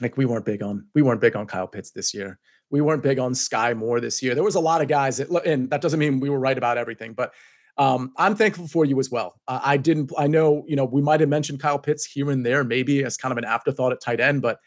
[0.00, 2.38] Like we weren't big on we weren't big on Kyle Pitts this year.
[2.70, 4.34] We weren't big on Sky Moore this year.
[4.34, 6.78] There was a lot of guys that, and that doesn't mean we were right about
[6.78, 7.34] everything, but
[7.76, 9.40] um, I'm thankful for you as well.
[9.48, 10.12] Uh, I didn't.
[10.16, 13.16] I know you know we might have mentioned Kyle Pitts here and there, maybe as
[13.16, 14.58] kind of an afterthought at tight end, but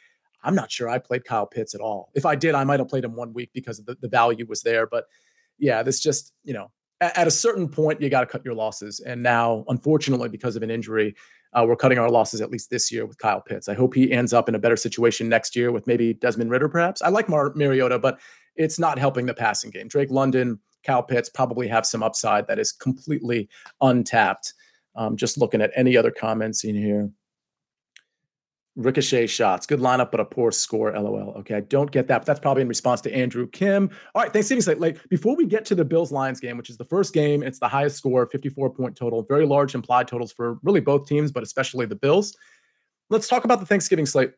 [0.43, 2.09] I'm not sure I played Kyle Pitts at all.
[2.13, 4.61] If I did, I might have played him one week because the, the value was
[4.61, 4.85] there.
[4.85, 5.05] But
[5.57, 6.71] yeah, this just, you know,
[7.15, 8.99] at, a certain point, you got to cut your losses.
[8.99, 11.15] And now, unfortunately, because of an injury,
[11.53, 13.67] uh, we're cutting our losses at least this year with Kyle Pitts.
[13.67, 16.69] I hope he ends up in a better situation next year with maybe Desmond Ridder,
[16.69, 17.01] perhaps.
[17.01, 18.19] I like Mar- Mariota, but
[18.55, 19.87] it's not helping the passing game.
[19.87, 23.49] Drake London, Kyle Pitts probably have some upside that is completely
[23.81, 24.53] untapped.
[24.95, 27.09] Um, just looking at any other comments in here.
[28.75, 29.67] Ricochet shots.
[29.67, 30.91] Good lineup, but a poor score.
[30.91, 31.35] LOL.
[31.37, 33.89] Okay, I don't get that, but that's probably in response to Andrew Kim.
[34.15, 34.79] All right, Thanksgiving slate.
[34.79, 37.59] Like before we get to the Bills Lions game, which is the first game, it's
[37.59, 39.23] the highest score, 54 point total.
[39.23, 42.35] Very large implied totals for really both teams, but especially the Bills.
[43.09, 44.31] Let's talk about the Thanksgiving slate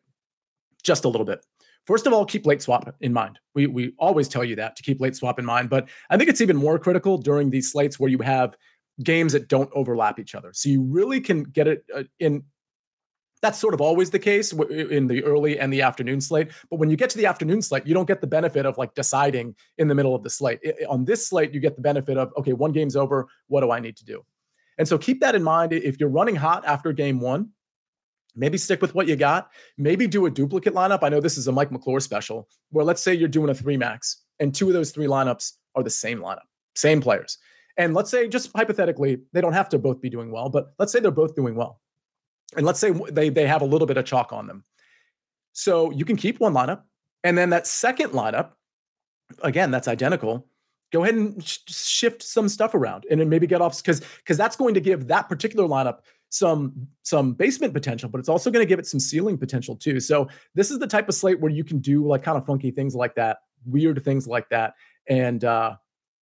[0.82, 1.44] just a little bit.
[1.86, 3.38] First of all, keep late swap in mind.
[3.54, 6.28] We we always tell you that to keep late swap in mind, but I think
[6.28, 8.54] it's even more critical during these slates where you have
[9.02, 10.50] games that don't overlap each other.
[10.52, 12.42] So you really can get it uh, in
[13.46, 16.48] that's sort of always the case in the early and the afternoon slate.
[16.68, 18.92] But when you get to the afternoon slate, you don't get the benefit of like
[18.94, 20.58] deciding in the middle of the slate.
[20.88, 23.28] On this slate, you get the benefit of, okay, one game's over.
[23.46, 24.24] What do I need to do?
[24.78, 25.72] And so keep that in mind.
[25.72, 27.50] If you're running hot after game one,
[28.34, 29.50] maybe stick with what you got.
[29.78, 31.04] Maybe do a duplicate lineup.
[31.04, 33.76] I know this is a Mike McClure special where let's say you're doing a three
[33.76, 37.38] max and two of those three lineups are the same lineup, same players.
[37.76, 40.90] And let's say, just hypothetically, they don't have to both be doing well, but let's
[40.90, 41.80] say they're both doing well
[42.54, 44.64] and let's say they they have a little bit of chalk on them.
[45.52, 46.82] So you can keep one lineup,
[47.24, 48.50] and then that second lineup,
[49.42, 50.46] again, that's identical.
[50.92, 54.36] Go ahead and sh- shift some stuff around, and then maybe get off because because
[54.36, 58.64] that's going to give that particular lineup some some basement potential, but it's also going
[58.64, 60.00] to give it some ceiling potential too.
[60.00, 62.70] So this is the type of slate where you can do like kind of funky
[62.70, 64.74] things like that, weird things like that,
[65.08, 65.76] and uh,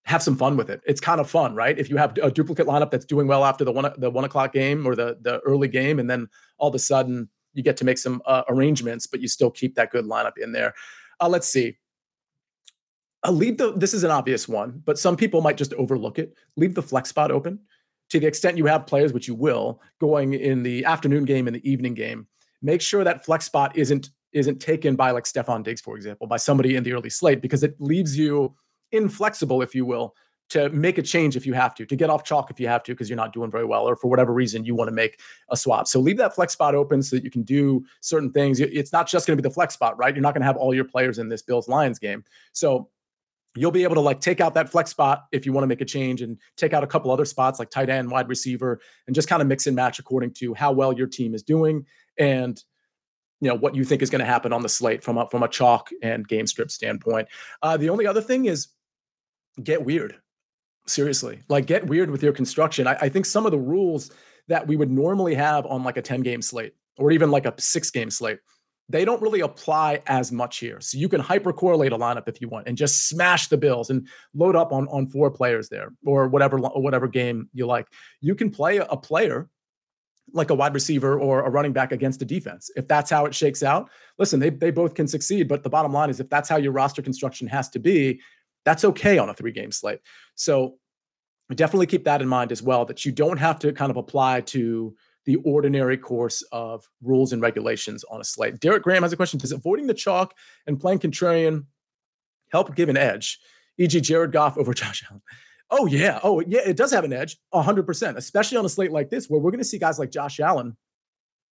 [0.04, 0.82] have some fun with it.
[0.86, 1.78] It's kind of fun, right?
[1.78, 4.52] If you have a duplicate lineup that's doing well after the one the one o'clock
[4.52, 7.84] game or the the early game, and then all of a sudden you get to
[7.84, 10.74] make some uh, arrangements, but you still keep that good lineup in there.
[11.20, 11.78] Uh, let's see.
[13.22, 13.72] I'll leave the.
[13.72, 16.34] This is an obvious one, but some people might just overlook it.
[16.56, 17.58] Leave the flex spot open
[18.10, 21.56] to the extent you have players, which you will, going in the afternoon game and
[21.56, 22.26] the evening game.
[22.60, 26.36] Make sure that flex spot isn't isn't taken by like Stefon Diggs, for example, by
[26.36, 28.54] somebody in the early slate, because it leaves you
[28.92, 30.14] inflexible, if you will,
[30.50, 32.82] to make a change if you have to, to get off chalk if you have
[32.84, 35.20] to, because you're not doing very well, or for whatever reason you want to make
[35.50, 35.88] a swap.
[35.88, 38.60] So leave that flex spot open so that you can do certain things.
[38.60, 40.14] It's not just going to be the flex spot, right?
[40.14, 42.24] You're not going to have all your players in this Bills Lions game.
[42.52, 42.88] So
[43.56, 45.80] you'll be able to like take out that flex spot if you want to make
[45.80, 49.14] a change and take out a couple other spots like tight end, wide receiver, and
[49.14, 51.86] just kind of mix and match according to how well your team is doing
[52.18, 52.62] and
[53.40, 55.42] you know what you think is going to happen on the slate from a from
[55.42, 57.28] a chalk and game script standpoint.
[57.62, 58.68] Uh, the only other thing is
[59.62, 60.16] get weird.
[60.86, 62.86] Seriously, like get weird with your construction.
[62.86, 64.10] I, I think some of the rules
[64.48, 67.54] that we would normally have on like a 10 game slate or even like a
[67.58, 68.38] six game slate,
[68.88, 70.80] they don't really apply as much here.
[70.80, 73.88] So you can hyper correlate a lineup if you want and just smash the Bills
[73.88, 77.86] and load up on, on four players there or whatever, whatever game you like.
[78.20, 79.48] You can play a player
[80.32, 82.70] like a wide receiver or a running back against a defense.
[82.76, 85.48] If that's how it shakes out, listen, they, they both can succeed.
[85.48, 88.20] But the bottom line is if that's how your roster construction has to be,
[88.64, 90.00] that's okay on a three game slate.
[90.34, 90.78] So
[91.54, 94.40] definitely keep that in mind as well that you don't have to kind of apply
[94.40, 94.94] to
[95.26, 98.60] the ordinary course of rules and regulations on a slate.
[98.60, 100.34] Derek Graham has a question Does avoiding the chalk
[100.66, 101.64] and playing contrarian
[102.50, 103.38] help give an edge,
[103.78, 105.22] e.g., Jared Goff over Josh Allen?
[105.70, 106.20] Oh, yeah.
[106.22, 106.60] Oh, yeah.
[106.64, 109.58] It does have an edge 100%, especially on a slate like this where we're going
[109.58, 110.76] to see guys like Josh Allen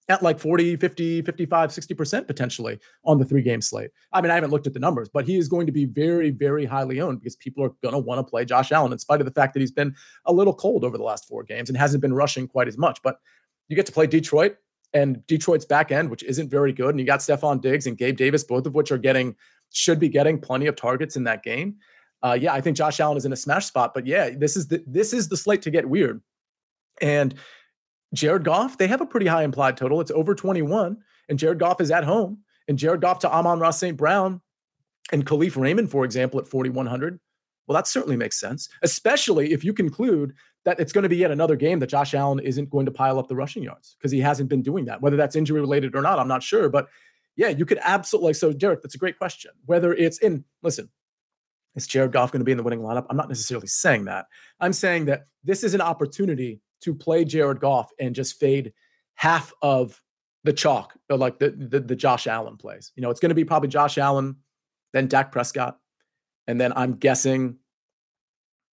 [0.10, 3.92] at like 40, 50, 55, 60% potentially on the three game slate.
[4.12, 6.30] I mean, I haven't looked at the numbers, but he is going to be very,
[6.30, 9.22] very highly owned because people are going to want to play Josh Allen in spite
[9.22, 11.78] of the fact that he's been a little cold over the last four games and
[11.78, 13.02] hasn't been rushing quite as much.
[13.02, 13.20] But
[13.70, 14.58] you get to play Detroit
[14.94, 16.89] and Detroit's back end, which isn't very good.
[16.89, 19.36] And you got Stefon Diggs and Gabe Davis, both of which are getting
[19.72, 21.78] should be getting plenty of targets in that game.
[22.22, 24.68] Uh, yeah, I think Josh Allen is in a smash spot, but yeah, this is
[24.68, 26.22] the this is the slate to get weird.
[27.02, 27.36] And
[28.13, 29.99] Jared Goff, they have a pretty high implied total.
[29.99, 30.97] It's over 21,
[31.30, 32.39] and Jared Goff is at home.
[32.67, 33.97] And Jared Goff to Amon-Ra St.
[33.97, 34.39] Brown
[35.12, 37.19] and Kalif Raymond, for example, at 4,100.
[37.67, 40.34] Well, that certainly makes sense, especially if you conclude
[40.65, 43.19] that it's going to be yet another game that Josh Allen isn't going to pile
[43.19, 45.02] up the rushing yards because he hasn't been doing that.
[45.02, 46.69] Whether that's injury related or not, I'm not sure.
[46.69, 46.88] But
[47.36, 48.34] yeah, you could absolutely.
[48.34, 49.52] So, Derek, that's a great question.
[49.65, 50.89] Whether it's in, listen,
[51.76, 53.08] is Jared Goff going to be in the winning lineup?
[53.10, 54.28] I'm not necessarily saying that.
[54.60, 58.74] I'm saying that this is an opportunity to play Jared Goff and just fade
[59.15, 60.00] half of
[60.43, 62.91] the chalk, like the, the, the Josh Allen plays.
[62.96, 64.36] You know, it's going to be probably Josh Allen,
[64.91, 65.80] then Dak Prescott,
[66.48, 67.58] and then I'm guessing.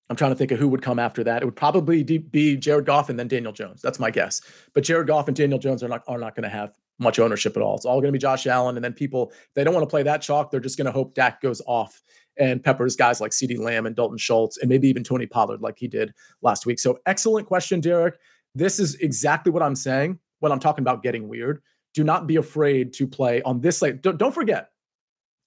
[0.09, 1.43] I'm trying to think of who would come after that.
[1.43, 3.79] It would probably be Jared Goff and then Daniel Jones.
[3.79, 4.41] That's my guess.
[4.73, 7.55] But Jared Goff and Daniel Jones are not are not going to have much ownership
[7.55, 7.75] at all.
[7.75, 10.03] It's all going to be Josh Allen, and then people they don't want to play
[10.03, 10.51] that chalk.
[10.51, 12.01] They're just going to hope Dak goes off
[12.37, 15.77] and peppers guys like CeeDee Lamb and Dalton Schultz, and maybe even Tony Pollard like
[15.77, 16.79] he did last week.
[16.79, 18.17] So excellent question, Derek.
[18.55, 21.61] This is exactly what I'm saying when I'm talking about getting weird.
[21.93, 24.01] Do not be afraid to play on this slate.
[24.01, 24.69] Don't, don't forget,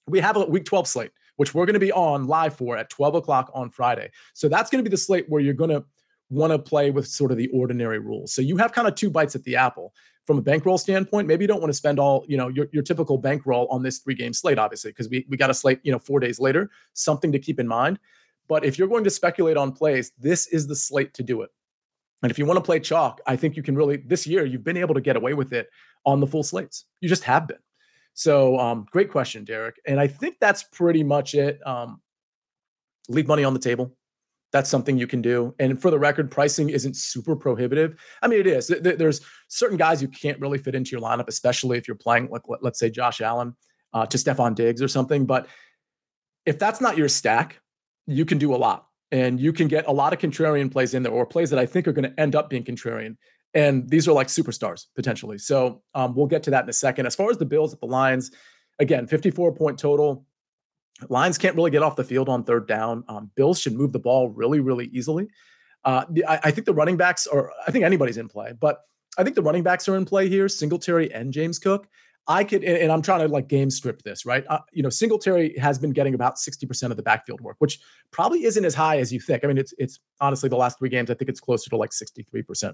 [0.07, 2.89] we have a week 12 slate, which we're going to be on live for at
[2.89, 4.11] 12 o'clock on Friday.
[4.33, 5.83] So that's going to be the slate where you're going to
[6.33, 8.33] want to play with sort of the ordinary rules.
[8.33, 9.93] So you have kind of two bites at the apple
[10.25, 12.83] from a bankroll standpoint, maybe you don't want to spend all, you know, your, your
[12.83, 15.91] typical bankroll on this three game slate, obviously, because we, we got a slate, you
[15.91, 17.99] know, four days later, something to keep in mind.
[18.47, 21.49] But if you're going to speculate on plays, this is the slate to do it.
[22.21, 24.63] And if you want to play chalk, I think you can really, this year, you've
[24.63, 25.69] been able to get away with it
[26.05, 26.85] on the full slates.
[27.01, 27.57] You just have been.
[28.13, 29.75] So um, great question, Derek.
[29.85, 31.59] And I think that's pretty much it.
[31.67, 32.01] Um,
[33.09, 33.93] leave money on the table
[34.53, 35.53] that's something you can do.
[35.59, 37.99] And for the record, pricing isn't super prohibitive.
[38.21, 38.67] I mean, it is.
[38.67, 42.43] There's certain guys you can't really fit into your lineup, especially if you're playing, like
[42.61, 43.55] let's say Josh Allen
[43.93, 45.25] uh, to Stefon Diggs or something.
[45.25, 45.47] But
[46.45, 47.59] if that's not your stack,
[48.05, 48.87] you can do a lot.
[49.11, 51.65] And you can get a lot of contrarian plays in there or plays that I
[51.65, 53.17] think are going to end up being contrarian.
[53.55, 55.39] And these are like superstars potentially.
[55.39, 57.07] So um, we'll get to that in a second.
[57.07, 58.31] As far as the Bills at the Lions,
[58.79, 60.25] again, 54 point total.
[61.09, 63.03] Lions can't really get off the field on third down.
[63.07, 65.27] Um, Bills should move the ball really, really easily.
[65.83, 68.81] Uh, I, I, think the running backs are, I think anybody's in play, but
[69.17, 71.87] I think the running backs are in play here Singletary and James Cook.
[72.25, 74.45] I could, and, and I'm trying to like game script this, right?
[74.49, 77.79] Uh, you know, Singletary has been getting about 60% of the backfield work, which
[78.11, 79.43] probably isn't as high as you think.
[79.43, 81.91] I mean, it's, it's honestly the last three games, I think it's closer to like
[81.91, 82.73] 63%.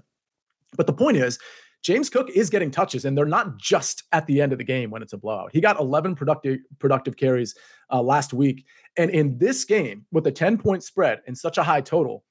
[0.76, 1.38] But the point is,
[1.82, 4.90] James Cook is getting touches, and they're not just at the end of the game
[4.90, 5.50] when it's a blowout.
[5.52, 7.54] He got 11 productive productive carries
[7.90, 8.66] uh, last week,
[8.96, 12.24] and in this game with a 10 point spread and such a high total,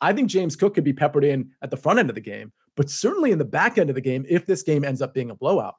[0.00, 2.52] I think James Cook could be peppered in at the front end of the game,
[2.76, 5.30] but certainly in the back end of the game if this game ends up being
[5.30, 5.76] a blowout.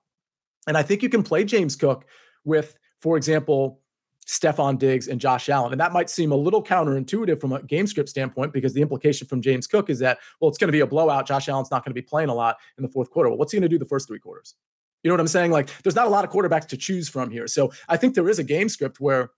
[0.67, 2.05] And I think you can play James Cook
[2.43, 3.81] with, for example,
[4.27, 5.71] Stefon Diggs and Josh Allen.
[5.71, 9.25] And that might seem a little counterintuitive from a game script standpoint because the implication
[9.25, 11.25] from James Cook is that, well, it's going to be a blowout.
[11.25, 13.29] Josh Allen's not going to be playing a lot in the fourth quarter.
[13.29, 14.55] Well, what's he going to do the first three quarters?
[15.03, 15.51] You know what I'm saying?
[15.51, 17.47] Like, there's not a lot of quarterbacks to choose from here.
[17.47, 19.31] So I think there is a game script where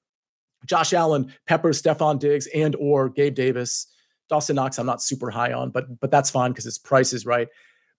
[0.65, 3.87] Josh Allen peppers Stefon Diggs and or Gabe Davis.
[4.27, 7.25] Dawson Knox, I'm not super high on, but but that's fine because his price is
[7.25, 7.47] right.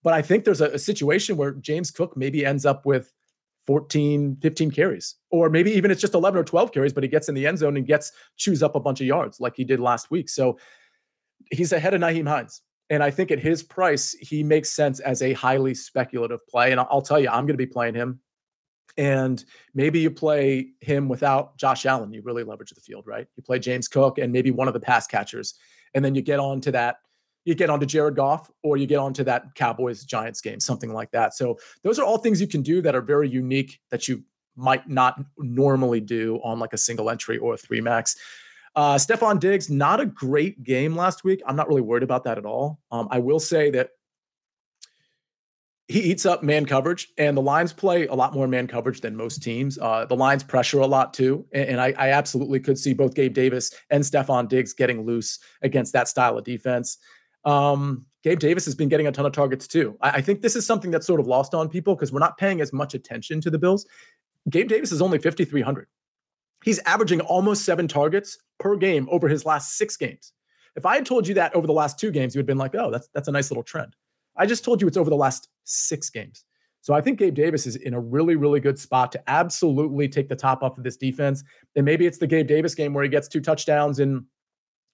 [0.03, 3.13] But I think there's a, a situation where James Cook maybe ends up with
[3.67, 7.29] 14, 15 carries, or maybe even it's just 11 or 12 carries, but he gets
[7.29, 9.81] in the end zone and gets chews up a bunch of yards like he did
[9.81, 10.29] last week.
[10.29, 10.59] So
[11.51, 12.63] he's ahead of Nyheim Hines.
[12.89, 16.73] And I think at his price, he makes sense as a highly speculative play.
[16.73, 18.21] And I'll tell you, I'm going to be playing him.
[18.97, 19.45] And
[19.75, 22.13] maybe you play him without Josh Allen.
[22.13, 23.29] You really leverage the field, right?
[23.37, 25.55] You play James Cook and maybe one of the pass catchers.
[25.95, 26.97] And then you get on to that
[27.45, 31.11] you get onto Jared Goff or you get onto that Cowboys Giants game, something like
[31.13, 31.35] that.
[31.35, 34.23] So those are all things you can do that are very unique that you
[34.57, 38.17] might not normally do on like a single entry or a three max.
[38.77, 41.43] Uh, Stefon Diggs, not a great game last week.
[41.47, 42.79] I'm not really worried about that at all.
[42.93, 43.91] Um, I will say that
[45.89, 49.17] he eats up man coverage, and the Lions play a lot more man coverage than
[49.17, 49.77] most teams.
[49.77, 53.15] Uh, the Lions pressure a lot too, and, and I, I, absolutely could see both
[53.15, 56.99] Gabe Davis and Stefon Diggs getting loose against that style of defense.
[57.45, 59.97] Um, Gabe Davis has been getting a ton of targets too.
[60.01, 62.37] I, I think this is something that's sort of lost on people because we're not
[62.37, 63.87] paying as much attention to the Bills.
[64.49, 65.87] Gabe Davis is only 5,300.
[66.65, 70.33] He's averaging almost seven targets per game over his last six games.
[70.77, 72.59] If I had told you that over the last two games, you would have been
[72.59, 73.97] like, oh, that's that's a nice little trend.
[74.37, 76.45] I just told you it's over the last six games.
[76.83, 80.29] So I think Gabe Davis is in a really, really good spot to absolutely take
[80.29, 81.45] the top off of this defense.
[81.77, 84.25] And maybe it's the Gabe Davis game where he gets two touchdowns in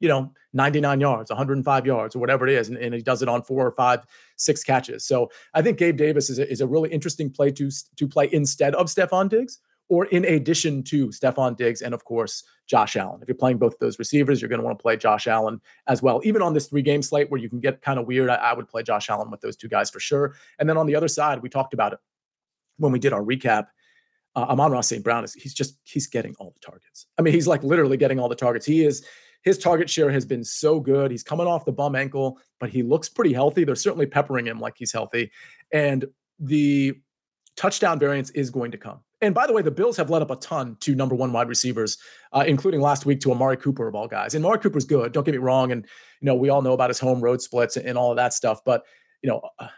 [0.00, 2.68] you know, 99 yards, 105 yards, or whatever it is.
[2.68, 4.04] And, and, he does it on four or five,
[4.36, 5.04] six catches.
[5.04, 8.28] So I think Gabe Davis is a, is a really interesting play to, to play
[8.32, 13.22] instead of Stefon Diggs or in addition to Stefon Diggs and, of course, Josh Allen.
[13.22, 15.60] If you're playing both of those receivers, you're going to want to play Josh Allen
[15.86, 16.20] as well.
[16.24, 18.52] Even on this three game slate where you can get kind of weird, I, I
[18.52, 20.34] would play Josh Allen with those two guys for sure.
[20.58, 22.00] And then on the other side, we talked about it
[22.78, 23.68] when we did our recap.
[24.34, 25.02] Uh, Amon-Ra St.
[25.02, 27.06] Brown is he's just he's getting all the targets.
[27.16, 28.66] I mean, he's like literally getting all the targets.
[28.66, 29.06] He is
[29.46, 31.12] his target share has been so good.
[31.12, 33.62] He's coming off the bum ankle, but he looks pretty healthy.
[33.62, 35.30] They're certainly peppering him like he's healthy.
[35.72, 36.04] And
[36.40, 36.94] the
[37.56, 39.00] touchdown variance is going to come.
[39.20, 41.48] And by the way, the Bills have led up a ton to number one wide
[41.48, 41.96] receivers,
[42.32, 44.34] uh, including last week to Amari Cooper of all guys.
[44.34, 45.12] And Amari Cooper's good.
[45.12, 45.70] Don't get me wrong.
[45.70, 45.86] And
[46.20, 48.60] you know we all know about his home road splits and all of that stuff.
[48.64, 48.82] But
[49.22, 49.68] you know, uh,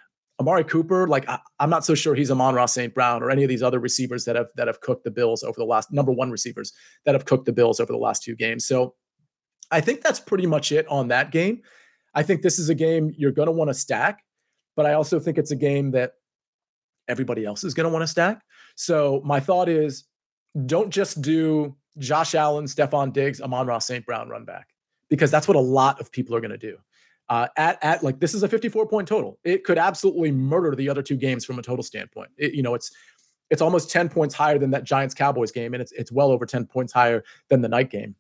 [0.41, 2.95] Amari Cooper, like I, am not so sure he's Amon-Ra St.
[2.95, 5.59] Brown or any of these other receivers that have that have cooked the Bills over
[5.59, 6.73] the last number one receivers
[7.05, 8.67] that have cooked the Bills over the last two games.
[8.67, 8.95] So
[9.71, 11.63] I think that's pretty much it on that game.
[12.15, 14.25] I think this is a game you're going to want to stack,
[14.77, 16.13] but I also think it's a game that
[17.07, 18.43] everybody else is going to want to stack.
[18.77, 20.05] So my thought is
[20.67, 24.05] don't just do Josh Allen, Stefon Diggs, Amon-Ra St.
[24.07, 24.69] Brown run back,
[25.09, 26.77] because that's what a lot of people are going to do.
[27.29, 29.39] Uh, at at like this is a 54 point total.
[29.45, 32.31] It could absolutely murder the other two games from a total standpoint.
[32.39, 32.91] It, you know, it's
[33.51, 36.47] it's almost 10 points higher than that Giants Cowboys game, and it's it's well over
[36.47, 38.15] 10 points higher than the night game,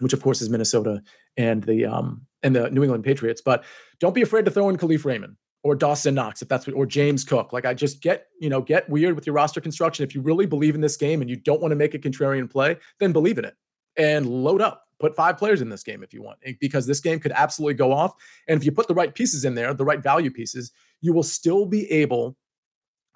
[0.00, 1.02] which of course is Minnesota
[1.36, 3.40] and the um and the New England Patriots.
[3.44, 3.64] But
[4.00, 6.86] don't be afraid to throw in Kalif Raymond or Dawson Knox, if that's what, or
[6.86, 7.52] James Cook.
[7.52, 10.04] Like I just get, you know, get weird with your roster construction.
[10.04, 12.50] If you really believe in this game and you don't want to make a contrarian
[12.50, 13.54] play, then believe in it
[13.96, 14.84] and load up.
[15.00, 17.74] Put five players in this game if you want, eh, because this game could absolutely
[17.74, 18.14] go off.
[18.48, 21.22] And if you put the right pieces in there, the right value pieces, you will
[21.22, 22.36] still be able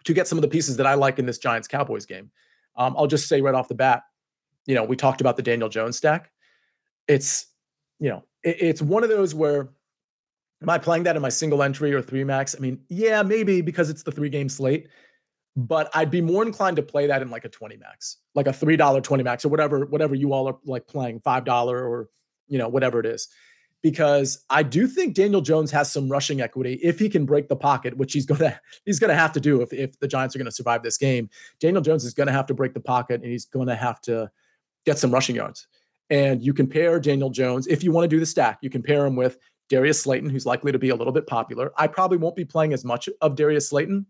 [0.05, 2.31] to get some of the pieces that I like in this Giants Cowboys game.
[2.77, 4.03] Um, I'll just say right off the bat,
[4.67, 6.31] you know, we talked about the Daniel Jones stack.
[7.09, 7.47] It's,
[7.99, 9.71] you know, it, it's one of those where
[10.63, 12.55] Am I playing that in my single entry or three max?
[12.57, 14.89] I mean, yeah, maybe because it's the three game slate,
[15.57, 18.53] but I'd be more inclined to play that in like a 20 max, like a
[18.53, 22.09] $3 20 max or whatever, whatever you all are like playing $5 or,
[22.47, 23.29] you know, whatever it is.
[23.83, 27.57] Because I do think Daniel Jones has some rushing equity if he can break the
[27.57, 30.53] pocket, which he's gonna he's gonna have to do if, if the Giants are gonna
[30.53, 31.29] survive this game.
[31.59, 34.31] Daniel Jones is gonna have to break the pocket and he's gonna have to
[34.87, 35.67] get some rushing yards.
[36.13, 39.17] And you compare Daniel Jones, if you want to do the stack, you compare him
[39.17, 39.39] with
[39.71, 41.73] Darius Slayton, who's likely to be a little bit popular.
[41.79, 44.05] I probably won't be playing as much of Darius Slayton,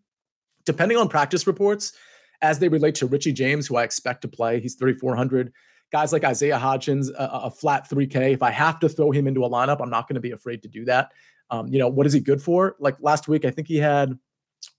[0.65, 1.93] depending on practice reports
[2.41, 4.59] as they relate to Richie James, who I expect to play.
[4.59, 5.53] He's 3,400.
[5.93, 8.33] Guys like Isaiah Hodgins, a, a, flat 3K.
[8.33, 10.61] If I have to throw him into a lineup, I'm not going to be afraid
[10.63, 11.13] to do that.
[11.51, 12.75] Um, you know, what is he good for?
[12.81, 14.19] Like last week, I think he had,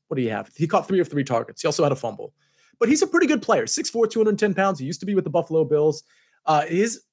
[0.10, 0.52] what do you have?
[0.58, 1.62] He caught three of three targets.
[1.62, 2.34] He also had a fumble.
[2.82, 4.78] But he's a pretty good player, 6'4, 210 pounds.
[4.78, 6.04] He used to be with the Buffalo Bills.
[6.46, 7.04] Uh, his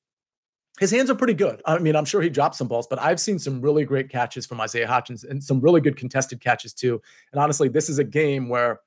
[0.81, 1.61] his hands are pretty good.
[1.67, 4.47] I mean, I'm sure he dropped some balls, but I've seen some really great catches
[4.47, 7.03] from Isaiah Hodgins and some really good contested catches too.
[7.33, 8.81] And honestly, this is a game where,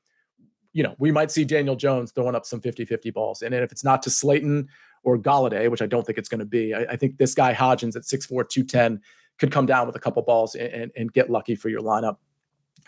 [0.74, 3.44] you know, we might see Daniel Jones throwing up some 50 50 balls.
[3.44, 4.70] And if it's not to Slayton
[5.04, 7.54] or Golladay, which I don't think it's going to be, I, I, think this guy
[7.54, 9.00] Hodgins at 6'4, 210
[9.38, 12.18] could come down with a couple balls and, and, and get lucky for your lineup.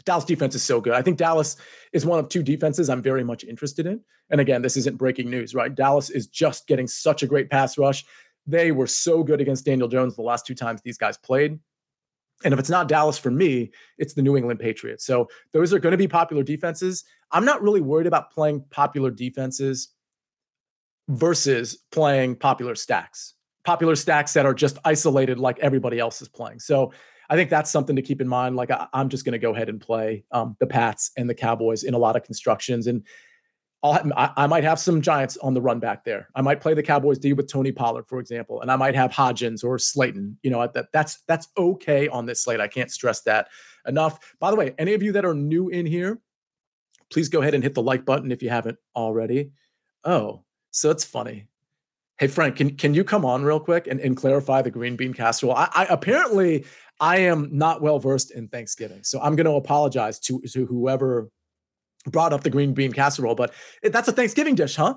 [0.04, 0.94] Dallas defense is so good.
[0.94, 1.58] I think Dallas
[1.94, 4.02] is one of two defenses I'm very much interested in.
[4.30, 5.74] And again, this isn't breaking news, right?
[5.74, 8.04] Dallas is just getting such a great pass rush.
[8.48, 11.60] They were so good against Daniel Jones the last two times these guys played.
[12.44, 15.06] And if it's not Dallas for me, it's the New England Patriots.
[15.06, 17.04] So those are going to be popular defenses.
[17.32, 19.90] I'm not really worried about playing popular defenses
[21.08, 26.60] versus playing popular stacks, popular stacks that are just isolated like everybody else is playing.
[26.60, 26.92] So
[27.30, 28.56] I think that's something to keep in mind.
[28.56, 31.36] Like I, am just going to go ahead and play um, the Pats and the
[31.36, 32.88] Cowboys in a lot of constructions.
[32.88, 33.04] And
[33.94, 36.30] I, I might have some Giants on the run back there.
[36.36, 39.12] I might play the Cowboys D with Tony Pollard, for example, and I might have
[39.12, 40.38] Hodgins or Slayton.
[40.44, 42.60] You know, that that's that's okay on this slate.
[42.60, 43.50] I can't stress that
[43.88, 44.36] enough.
[44.40, 46.20] By the way, any of you that are new in here,
[47.12, 49.52] please go ahead and hit the like button if you haven't already.
[50.04, 51.48] Oh, so it's funny.
[52.18, 55.14] Hey Frank, can can you come on real quick and, and clarify the green bean
[55.14, 55.54] casserole?
[55.54, 56.66] I, I apparently
[57.02, 61.30] I am not well versed in Thanksgiving, so I'm going to apologize to to whoever
[62.08, 64.96] brought up the green bean casserole, but that's a Thanksgiving dish, huh?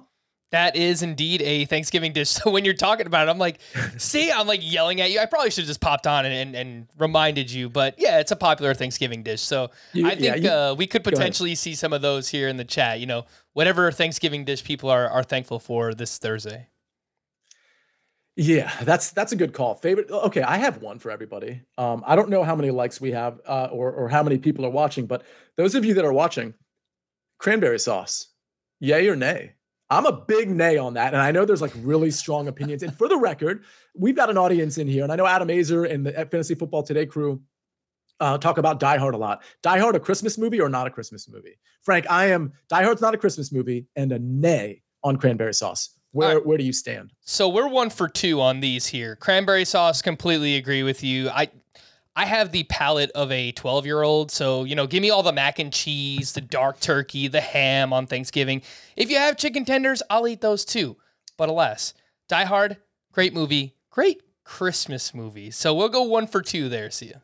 [0.50, 2.28] That is indeed a Thanksgiving dish.
[2.38, 3.58] So when you're talking about it, I'm like,
[3.96, 5.18] see, I'm like yelling at you.
[5.18, 8.30] I probably should have just popped on and, and, and, reminded you, but yeah, it's
[8.30, 9.40] a popular Thanksgiving dish.
[9.40, 12.48] So you, I think yeah, you, uh, we could potentially see some of those here
[12.48, 13.00] in the chat.
[13.00, 16.68] You know, whatever Thanksgiving dish people are are thankful for this Thursday.
[18.36, 19.74] Yeah, that's that's a good call.
[19.74, 20.10] Favorite?
[20.10, 21.62] Okay, I have one for everybody.
[21.76, 24.64] Um, I don't know how many likes we have uh, or or how many people
[24.64, 25.24] are watching, but
[25.56, 26.54] those of you that are watching,
[27.38, 28.28] cranberry sauce.
[28.80, 29.54] Yay or nay?
[29.90, 31.14] I'm a big nay on that.
[31.14, 32.82] And I know there's like really strong opinions.
[32.82, 33.64] And for the record,
[33.94, 35.02] we've got an audience in here.
[35.02, 37.40] And I know Adam Aizer and the Fantasy Football Today crew
[38.20, 39.42] uh, talk about Die Hard a lot.
[39.62, 41.58] Die Hard, a Christmas movie or not a Christmas movie?
[41.82, 45.94] Frank, I am Die Hard's not a Christmas movie and a nay on cranberry sauce.
[46.12, 46.46] Where right.
[46.46, 47.12] where do you stand?
[47.20, 49.16] So we're one for two on these here.
[49.16, 51.28] Cranberry sauce, completely agree with you.
[51.28, 51.48] I
[52.18, 54.32] I have the palate of a 12 year old.
[54.32, 57.92] So, you know, give me all the mac and cheese, the dark turkey, the ham
[57.92, 58.62] on Thanksgiving.
[58.96, 60.96] If you have chicken tenders, I'll eat those too.
[61.36, 61.94] But alas,
[62.28, 62.78] Die Hard,
[63.12, 65.52] great movie, great Christmas movie.
[65.52, 66.90] So we'll go one for two there.
[66.90, 67.20] See you.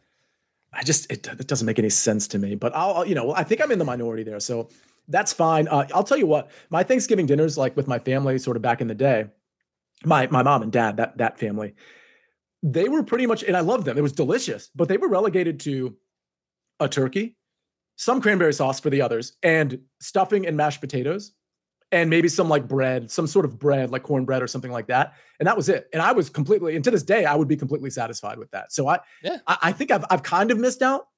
[0.72, 3.42] I just, it, it doesn't make any sense to me, but I'll, you know, I
[3.42, 4.38] think I'm in the minority there.
[4.38, 4.68] So
[5.08, 5.66] that's fine.
[5.66, 8.80] Uh, I'll tell you what, my Thanksgiving dinners, like with my family, sort of back
[8.80, 9.24] in the day,
[10.04, 11.74] my my mom and dad, that that family,
[12.64, 13.98] they were pretty much, and I loved them.
[13.98, 15.94] It was delicious, but they were relegated to
[16.80, 17.36] a turkey,
[17.96, 21.32] some cranberry sauce for the others, and stuffing and mashed potatoes,
[21.92, 25.12] and maybe some like bread, some sort of bread, like cornbread or something like that.
[25.38, 25.90] And that was it.
[25.92, 28.72] And I was completely, and to this day, I would be completely satisfied with that.
[28.72, 29.38] So I, yeah.
[29.46, 31.08] I, I think I've I've kind of missed out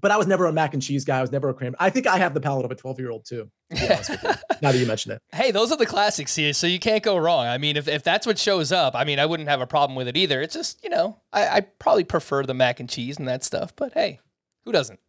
[0.00, 1.18] but I was never a mac and cheese guy.
[1.18, 1.74] I was never a cream.
[1.78, 3.50] I think I have the palate of a 12 year old too.
[3.70, 3.78] now
[4.60, 5.22] that you mention it.
[5.32, 7.46] Hey, those are the classics here, so you can't go wrong.
[7.46, 9.96] I mean, if, if that's what shows up, I mean, I wouldn't have a problem
[9.96, 10.40] with it either.
[10.40, 13.74] It's just, you know, I, I probably prefer the mac and cheese and that stuff,
[13.76, 14.20] but hey,
[14.64, 15.00] who doesn't?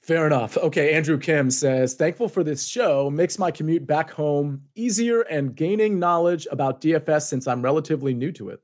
[0.00, 0.58] Fair enough.
[0.58, 3.08] Okay, Andrew Kim says, thankful for this show.
[3.08, 8.30] Makes my commute back home easier and gaining knowledge about DFS since I'm relatively new
[8.32, 8.60] to it.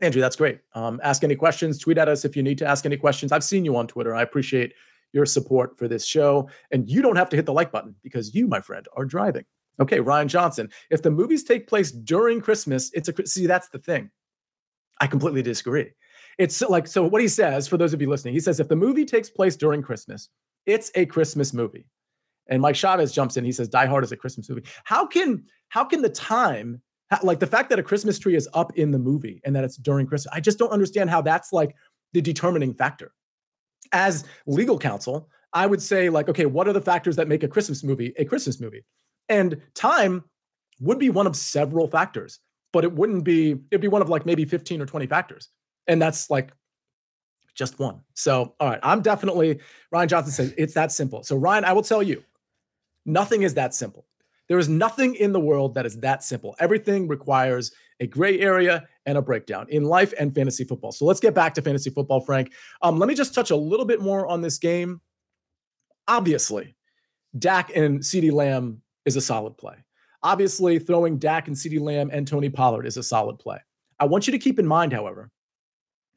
[0.00, 0.60] Andrew, that's great.
[0.74, 3.32] Um, ask any questions, tweet at us if you need to ask any questions.
[3.32, 4.14] I've seen you on Twitter.
[4.14, 4.72] I appreciate
[5.12, 6.48] your support for this show.
[6.70, 9.44] And you don't have to hit the like button because you, my friend, are driving.
[9.80, 10.68] Okay, Ryan Johnson.
[10.90, 14.10] If the movies take place during Christmas, it's a see, that's the thing.
[15.00, 15.92] I completely disagree.
[16.38, 18.76] It's like, so what he says, for those of you listening, he says, if the
[18.76, 20.28] movie takes place during Christmas,
[20.66, 21.86] it's a Christmas movie.
[22.48, 23.44] And Mike Chavez jumps in.
[23.44, 24.64] He says, Die Hard is a Christmas movie.
[24.84, 26.80] How can how can the time
[27.22, 29.76] like the fact that a Christmas tree is up in the movie and that it's
[29.76, 31.74] during Christmas, I just don't understand how that's like
[32.12, 33.12] the determining factor.
[33.92, 37.48] As legal counsel, I would say like, okay, what are the factors that make a
[37.48, 38.84] Christmas movie a Christmas movie?
[39.28, 40.24] And time
[40.80, 42.40] would be one of several factors,
[42.72, 45.48] but it wouldn't be, it'd be one of like maybe 15 or 20 factors.
[45.86, 46.52] And that's like
[47.54, 48.00] just one.
[48.14, 49.58] So, all right, I'm definitely,
[49.90, 51.24] Ryan Johnson says it's that simple.
[51.24, 52.22] So, Ryan, I will tell you,
[53.04, 54.06] nothing is that simple.
[54.48, 56.56] There is nothing in the world that is that simple.
[56.58, 60.92] Everything requires a gray area and a breakdown in life and fantasy football.
[60.92, 62.52] So let's get back to fantasy football, Frank.
[62.82, 65.00] Um, let me just touch a little bit more on this game.
[66.06, 66.76] Obviously,
[67.38, 69.74] Dak and CeeDee Lamb is a solid play.
[70.22, 73.58] Obviously, throwing Dak and CeeDee Lamb and Tony Pollard is a solid play.
[74.00, 75.30] I want you to keep in mind, however,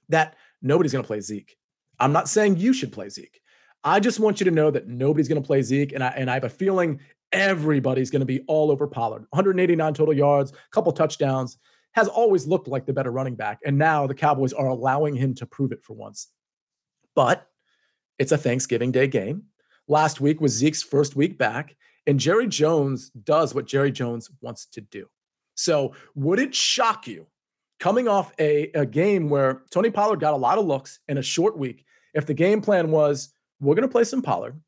[0.10, 1.58] that nobody's going to play Zeke.
[2.00, 3.42] I'm not saying you should play Zeke.
[3.84, 6.30] I just want you to know that nobody's going to play Zeke, and I and
[6.30, 7.00] I have a feeling
[7.32, 9.26] everybody's going to be all over Pollard.
[9.30, 11.58] 189 total yards, couple touchdowns,
[11.94, 13.60] has always looked like the better running back.
[13.66, 16.28] And now the Cowboys are allowing him to prove it for once.
[17.16, 17.48] But
[18.18, 19.44] it's a Thanksgiving Day game.
[19.88, 21.76] Last week was Zeke's first week back,
[22.08, 25.08] and Jerry Jones does what Jerry Jones wants to do.
[25.56, 27.28] So, would it shock you
[27.80, 31.22] coming off a, a game where Tony Pollard got a lot of looks in a
[31.22, 34.60] short week if the game plan was we're going to play some Pollard,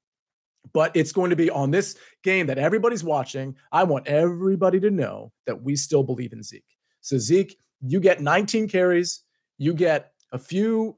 [0.71, 3.55] but it's going to be on this game that everybody's watching.
[3.71, 6.63] I want everybody to know that we still believe in Zeke.
[7.01, 9.21] So, Zeke, you get 19 carries,
[9.57, 10.97] you get a few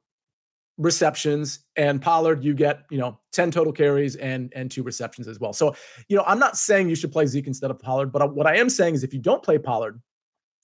[0.78, 5.40] receptions and Pollard you get, you know, 10 total carries and and two receptions as
[5.40, 5.54] well.
[5.54, 5.76] So,
[6.10, 8.58] you know, I'm not saying you should play Zeke instead of Pollard, but what I
[8.58, 10.02] am saying is if you don't play Pollard,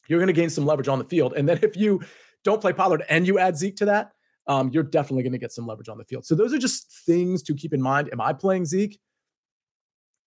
[0.07, 1.33] you're going to gain some leverage on the field.
[1.35, 2.01] And then if you
[2.43, 4.11] don't play Pollard and you add Zeke to that,
[4.47, 6.25] um, you're definitely going to get some leverage on the field.
[6.25, 8.09] So those are just things to keep in mind.
[8.11, 8.99] Am I playing Zeke?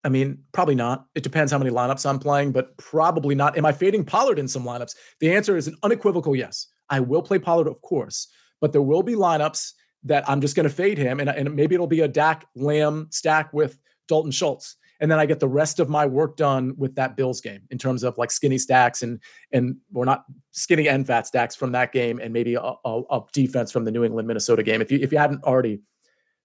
[0.05, 1.07] I mean, probably not.
[1.15, 3.57] It depends how many lineups I'm playing, but probably not.
[3.57, 4.95] Am I fading Pollard in some lineups?
[5.21, 6.69] The answer is an unequivocal yes.
[6.91, 8.29] I will play Pollard, of course,
[8.61, 9.73] but there will be lineups
[10.05, 13.09] that I'm just going to fade him, and, and maybe it'll be a Dak Lamb
[13.11, 16.95] stack with Dalton Schultz and then I get the rest of my work done with
[16.97, 19.21] that Bills game in terms of like skinny stacks and
[19.53, 23.23] and we're not skinny and fat stacks from that game, and maybe a, a, a
[23.33, 24.81] defense from the New England Minnesota game.
[24.81, 25.81] If you if you hadn't already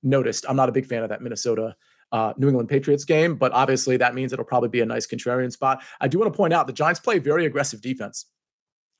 [0.03, 1.75] noticed, I'm not a big fan of that Minnesota
[2.11, 5.51] uh, New England Patriots game, but obviously that means it'll probably be a nice contrarian
[5.51, 5.83] spot.
[6.01, 8.25] I do want to point out the Giants play very aggressive defense,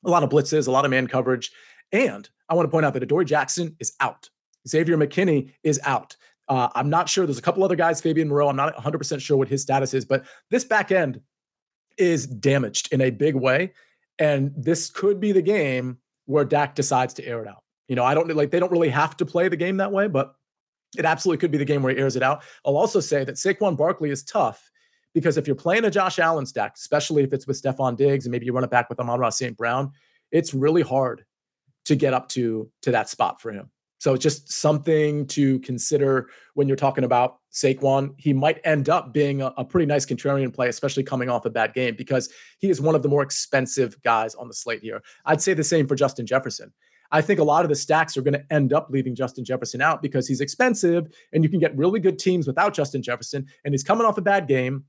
[0.05, 1.51] a lot of blitzes, a lot of man coverage,
[1.91, 4.29] and I want to point out that Adoree Jackson is out.
[4.67, 6.15] Xavier McKinney is out.
[6.49, 7.25] Uh, I'm not sure.
[7.25, 8.49] There's a couple other guys, Fabian Moreau.
[8.49, 11.21] I'm not 100% sure what his status is, but this back end
[11.97, 13.73] is damaged in a big way.
[14.17, 17.63] And this could be the game where Dak decides to air it out.
[17.87, 20.07] You know, I don't like they don't really have to play the game that way,
[20.07, 20.35] but
[20.97, 22.43] it absolutely could be the game where he airs it out.
[22.65, 24.69] I'll also say that Saquon Barkley is tough
[25.13, 28.31] because if you're playing a Josh Allen stack, especially if it's with Stefon Diggs and
[28.31, 29.57] maybe you run it back with Amon-Ra St.
[29.57, 29.91] Brown,
[30.31, 31.25] it's really hard
[31.85, 33.71] to get up to to that spot for him.
[33.99, 38.15] So it's just something to consider when you're talking about Saquon.
[38.17, 41.49] He might end up being a, a, pretty nice contrarian play, especially coming off a
[41.49, 42.29] bad game, because
[42.59, 45.01] he is one of the more expensive guys on the slate here.
[45.25, 46.71] I'd say the same for Justin Jefferson.
[47.11, 49.81] I think a lot of the stacks are going to end up leaving Justin Jefferson
[49.81, 53.47] out because he's expensive and you can get really good teams without Justin Jefferson.
[53.65, 54.85] And he's coming off a bad game.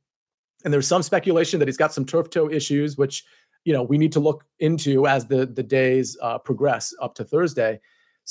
[0.65, 3.25] And there's some speculation that he's got some turf toe issues, which
[3.65, 7.25] you know we need to look into as the the days uh, progress up to
[7.25, 7.81] Thursday.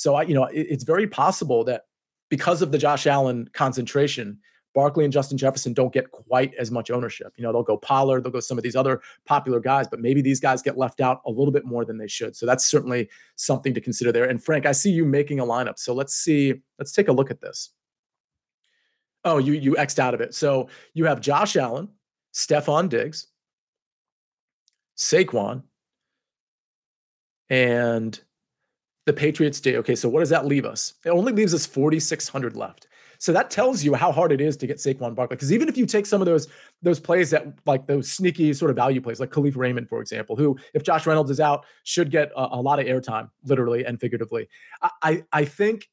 [0.00, 1.82] So I, you know, it, it's very possible that
[2.30, 4.38] because of the Josh Allen concentration,
[4.74, 7.34] Barkley and Justin Jefferson don't get quite as much ownership.
[7.36, 10.22] You know, they'll go Pollard, they'll go some of these other popular guys, but maybe
[10.22, 12.34] these guys get left out a little bit more than they should.
[12.34, 14.24] So that's certainly something to consider there.
[14.24, 15.78] And Frank, I see you making a lineup.
[15.78, 17.68] So let's see, let's take a look at this.
[19.26, 20.34] Oh, you you xed out of it.
[20.34, 21.90] So you have Josh Allen,
[22.32, 23.26] Stefon Diggs,
[24.96, 25.64] Saquon,
[27.50, 28.18] and
[29.06, 29.78] the Patriots do.
[29.78, 30.94] Okay, so what does that leave us?
[31.04, 32.86] It only leaves us 4,600 left.
[33.20, 35.36] So that tells you how hard it is to get Saquon Barkley.
[35.36, 36.48] Because even if you take some of those
[36.80, 40.36] those plays that like those sneaky sort of value plays, like Kalif Raymond, for example,
[40.36, 44.00] who if Josh Reynolds is out, should get a, a lot of airtime, literally and
[44.00, 44.48] figuratively.
[44.82, 45.88] I I, I think.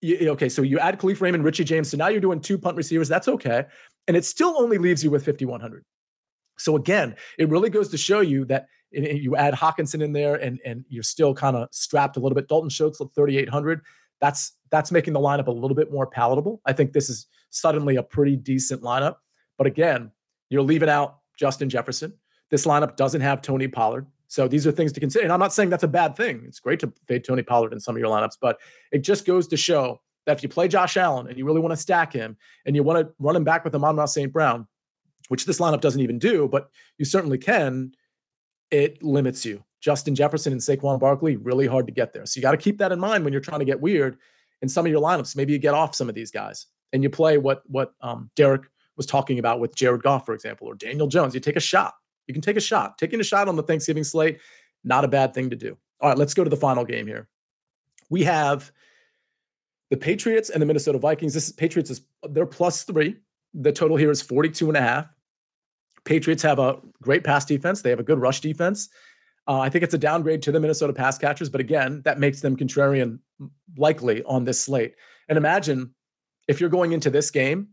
[0.00, 1.90] You, okay, so you add Kalif Raymond, Richie James.
[1.90, 3.08] So now you're doing two punt receivers.
[3.08, 3.64] That's okay,
[4.06, 5.84] and it still only leaves you with 5100.
[6.56, 10.60] So again, it really goes to show you that you add Hockenson in there, and
[10.64, 12.48] and you're still kind of strapped a little bit.
[12.48, 13.80] Dalton Schultz at 3,800.
[14.20, 16.60] That's that's making the lineup a little bit more palatable.
[16.66, 19.16] I think this is suddenly a pretty decent lineup.
[19.56, 20.10] But again,
[20.50, 22.12] you're leaving out Justin Jefferson.
[22.50, 24.06] This lineup doesn't have Tony Pollard.
[24.28, 25.24] So these are things to consider.
[25.24, 26.42] And I'm not saying that's a bad thing.
[26.46, 28.58] It's great to fade Tony Pollard in some of your lineups, but
[28.92, 31.72] it just goes to show that if you play Josh Allen and you really want
[31.72, 32.36] to stack him
[32.66, 34.30] and you want to run him back with Amon-Ra St.
[34.30, 34.66] Brown,
[35.28, 37.92] which this lineup doesn't even do, but you certainly can,
[38.70, 39.64] it limits you.
[39.80, 42.26] Justin Jefferson and Saquon Barkley, really hard to get there.
[42.26, 44.18] So you got to keep that in mind when you're trying to get weird
[44.60, 45.36] in some of your lineups.
[45.36, 48.62] Maybe you get off some of these guys and you play what what um, Derek
[48.96, 51.34] was talking about with Jared Goff, for example, or Daniel Jones.
[51.34, 51.94] You take a shot.
[52.26, 52.98] You can take a shot.
[52.98, 54.40] Taking a shot on the Thanksgiving slate,
[54.84, 55.76] not a bad thing to do.
[56.00, 57.28] All right, let's go to the final game here.
[58.10, 58.72] We have
[59.90, 61.34] the Patriots and the Minnesota Vikings.
[61.34, 63.16] This is, Patriots is they're plus three.
[63.54, 65.06] The total here is 42 and a half.
[66.08, 67.82] Patriots have a great pass defense.
[67.82, 68.88] They have a good rush defense.
[69.46, 72.40] Uh, I think it's a downgrade to the Minnesota pass catchers, but again, that makes
[72.40, 73.18] them contrarian
[73.76, 74.94] likely on this slate.
[75.28, 75.94] And imagine
[76.48, 77.68] if you're going into this game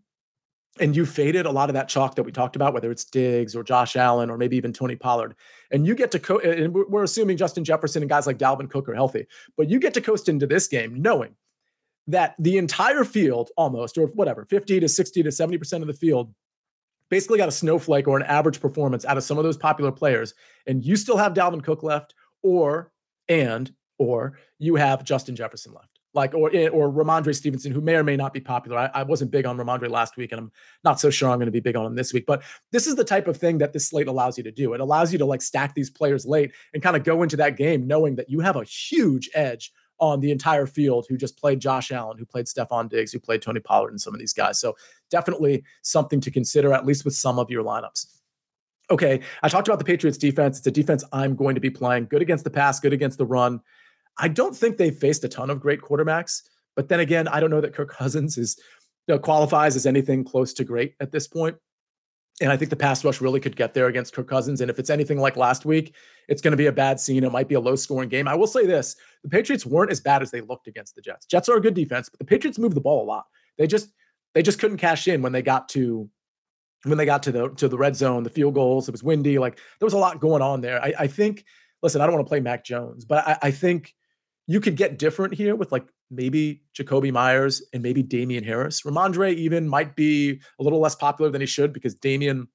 [0.81, 3.55] and you faded a lot of that chalk that we talked about, whether it's Diggs
[3.55, 5.33] or Josh Allen or maybe even Tony Pollard,
[5.71, 8.89] and you get to co- and we're assuming Justin Jefferson and guys like Dalvin Cook
[8.89, 11.35] are healthy, but you get to coast into this game knowing
[12.07, 16.33] that the entire field almost or whatever 50 to 60 to 70% of the field
[17.09, 20.33] basically got a snowflake or an average performance out of some of those popular players,
[20.67, 22.91] and you still have Dalvin Cook left, or
[23.27, 27.95] and or you have Justin Jefferson left, like or eh, or Rhamondre Stevenson, who may
[27.95, 28.77] or may not be popular.
[28.77, 30.51] I, I wasn't big on Rhamondre last week, and I'm
[30.83, 32.25] not so sure I'm going to be big on him this week.
[32.25, 34.73] But this is the type of thing that this slate allows you to do.
[34.73, 37.57] It allows you to like stack these players late and kind of go into that
[37.57, 41.59] game knowing that you have a huge edge on the entire field who just played
[41.59, 44.59] Josh Allen, who played Stefon Diggs, who played Tony Pollard, and some of these guys.
[44.59, 44.75] So
[45.09, 48.07] definitely something to consider, at least with some of your lineups.
[48.91, 50.59] Okay, I talked about the Patriots defense.
[50.59, 52.05] It's a defense I'm going to be playing.
[52.05, 53.61] Good against the pass, good against the run.
[54.17, 56.43] I don't think they've faced a ton of great quarterbacks,
[56.75, 58.57] but then again, I don't know that Kirk Cousins is
[59.07, 61.57] you know, qualifies as anything close to great at this point.
[62.41, 64.59] And I think the pass rush really could get there against Kirk Cousins.
[64.59, 65.95] And if it's anything like last week,
[66.27, 67.23] it's going to be a bad scene.
[67.23, 68.27] It might be a low scoring game.
[68.27, 71.25] I will say this the Patriots weren't as bad as they looked against the Jets.
[71.25, 73.25] Jets are a good defense, but the Patriots moved the ball a lot.
[73.57, 73.89] They just
[74.33, 76.09] they just couldn't cash in when they got to
[76.83, 78.87] when they got to the to the red zone, the field goals.
[78.87, 79.39] It was windy.
[79.39, 80.81] Like there was a lot going on there.
[80.83, 81.45] I, I think,
[81.81, 83.95] listen, I don't want to play Mac Jones, but I, I think
[84.47, 88.81] you could get different here with like maybe Jakobi Meyers and maybe Damien Harris.
[88.81, 92.47] Rhamondre even might be a little less popular than he should because Damien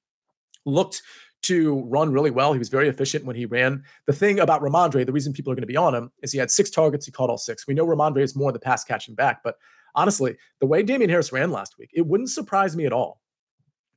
[0.64, 1.02] looked
[1.42, 2.52] to run really well.
[2.52, 3.82] He was very efficient when he ran.
[4.06, 6.38] The thing about Rhamondre, the reason people are going to be on him is he
[6.38, 7.06] had six targets.
[7.06, 7.66] He caught all six.
[7.66, 9.56] We know Rhamondre is more the pass catching back, but
[9.94, 13.20] honestly, the way Damien Harris ran last week, it wouldn't surprise me at all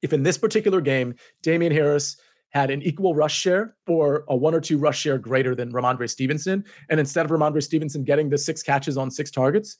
[0.04, 2.18] if in this particular game, Damien Harris
[2.54, 6.10] had an equal rush share or a one or two rush share greater than Rhamondre
[6.10, 6.64] Stevenson.
[6.90, 9.78] And instead of Rhamondre Stevenson getting the six catches on six targets,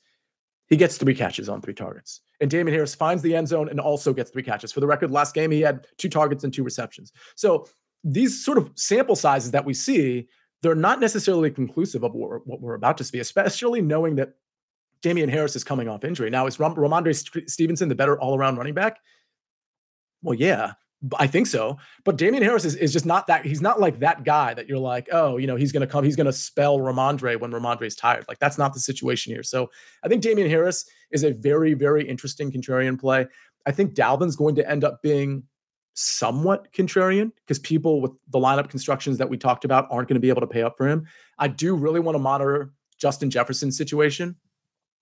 [0.68, 2.22] he gets three catches on three targets.
[2.40, 4.72] And Damien Harris finds the end zone and also gets three catches.
[4.72, 7.12] For the record, last game he had two targets and two receptions.
[7.36, 7.68] So
[8.02, 10.28] these sort of sample sizes that we see,
[10.62, 14.34] they're not necessarily conclusive of what we're, about to see, especially knowing that
[15.00, 16.30] Damien Harris is coming off injury.
[16.30, 18.98] Now, is Ram- Rhamondre Stevenson the better all around running back?
[20.22, 20.72] Well, yeah,
[21.18, 21.78] I think so.
[22.04, 23.44] But Damien Harris is, is just not that.
[23.44, 26.04] He's not like that guy that you're like, oh, you know, he's going to come,
[26.04, 28.24] he's going to spell Rhamondre when Rhamondre's tired.
[28.28, 29.42] Like that's not the situation here.
[29.42, 29.70] So
[30.02, 33.26] I think Damien Harris is a very, very interesting contrarian play.
[33.66, 35.44] I think Dalvin's going to end up being
[35.94, 40.20] somewhat contrarian because people with the lineup constructions that we talked about aren't going to
[40.20, 41.06] be able to pay up for him.
[41.38, 44.36] I do really want to monitor Justin Jefferson's situation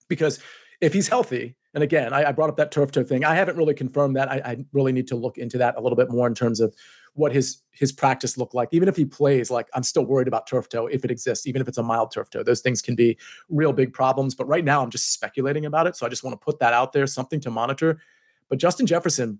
[0.09, 0.39] because
[0.81, 3.25] if he's healthy, and again, I, I, brought up that turf toe thing.
[3.25, 4.31] I haven't really confirmed that.
[4.31, 6.75] I, I, really need to look into that a little bit more in terms of
[7.15, 8.69] what his his practice looked like.
[8.73, 11.63] Even if he plays, like I'm still worried about turf toe if it exists, even
[11.63, 12.43] if it's a mild turf toe.
[12.43, 13.17] Those things can be
[13.49, 14.35] real big problems.
[14.35, 15.97] But right now, I'm just speculating about it.
[15.97, 18.01] So I just want to put that out there, something to monitor.
[18.49, 19.39] But Justin Jefferson,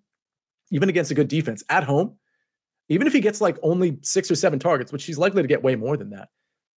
[0.71, 2.17] even against a good defense at home,
[2.89, 5.63] even if he gets like only six or seven targets, which he's likely to get
[5.63, 6.29] way more than that,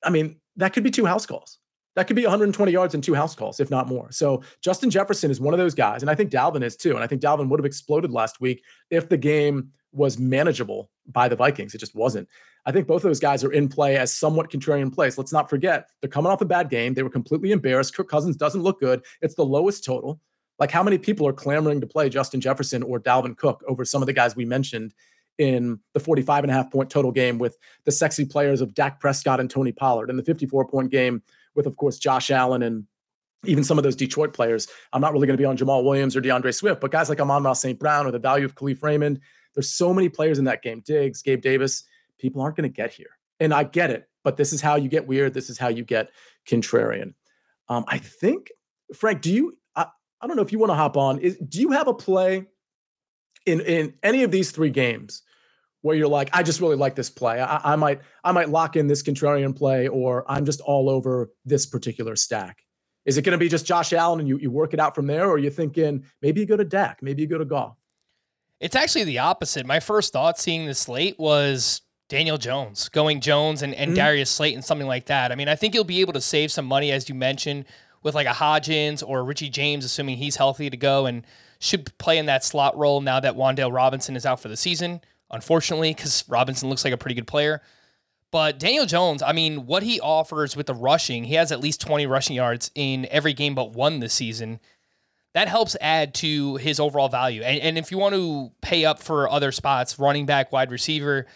[0.03, 1.59] I mean, that could be two house calls.
[1.95, 4.11] That could be 120 yards and two house calls, if not more.
[4.11, 6.95] So Justin Jefferson is one of those guys, and I think Dalvin is too.
[6.95, 11.29] And I think Dalvin would have exploded last week if the game was manageable by
[11.29, 11.75] the Vikings.
[11.75, 12.29] It just wasn't.
[12.67, 15.19] I think both of those guys are in play as somewhat contrarian plays.
[15.19, 16.95] Let's not forget they're coming off a bad game.
[16.95, 17.95] They were completely embarrassed.
[17.95, 19.05] Kirk Cousins doesn't look good.
[19.21, 20.21] It's the lowest total.
[20.59, 24.03] Like how many people are clamoring to play Justin Jefferson or Dalvin Cook over some
[24.03, 24.95] of the guys we mentioned
[25.39, 29.01] in the 45 and a half point total game with the sexy players of Dak
[29.01, 31.23] Prescott and Tony Pollard and the 54 point game
[31.55, 32.85] with, of course, Josh Allen and
[33.47, 34.69] even some of those Detroit players.
[34.93, 37.21] I'm not really going to be on Jamaal Williams or D'Andre Swift, but guys like
[37.21, 37.79] Amon-Ra St.
[37.79, 39.21] Brown or the value of Kalif Raymond,
[39.55, 40.83] there's so many players in that game.
[40.85, 41.85] Diggs, Gabe Davis,
[42.19, 43.19] people aren't going to get here.
[43.41, 45.35] And I get it, but this is how you get weird.
[45.35, 46.11] This is how you get
[46.49, 47.15] contrarian.
[47.69, 48.51] Um, I think,
[48.95, 49.87] Frank, do you, I,
[50.21, 51.19] I don't know if you want to hop on.
[51.19, 52.45] Is, do you have a play
[53.47, 55.23] in, in any of these three games
[55.85, 57.43] where you're like, I just really like this play.
[57.43, 61.31] I, I, might I might lock in this contrarian play, or I'm just all over
[61.45, 62.63] this particular stack.
[63.05, 65.07] Is it going to be just Josh Allen and you you work it out from
[65.07, 67.77] there, or are you thinking maybe you go to Dak, maybe you go to Goff?
[68.61, 69.67] It's actually the opposite.
[69.67, 73.97] My first thought seeing the slate was Daniel Jones, going Jones and, and mm-hmm.
[73.97, 75.33] Darius Slayton, something like that.
[75.33, 77.67] I mean, I think you'll be able to save some money, as you mentioned,
[78.03, 81.27] with like a Hodgins or Richie James, assuming he's healthy to go and
[81.59, 85.03] should play in that slot role now that Wan'Dale Robinson is out for the season
[85.31, 87.63] unfortunately, because Robinson looks like a pretty good player.
[88.31, 91.81] But Daniel Jones, I mean, what he offers with the rushing, he has at least
[91.81, 94.59] 20 rushing yards in every game but one this season.
[95.35, 97.43] That helps add to his overall value.
[97.43, 101.27] And, and if you want to pay up for other spots, running back, wide receiver,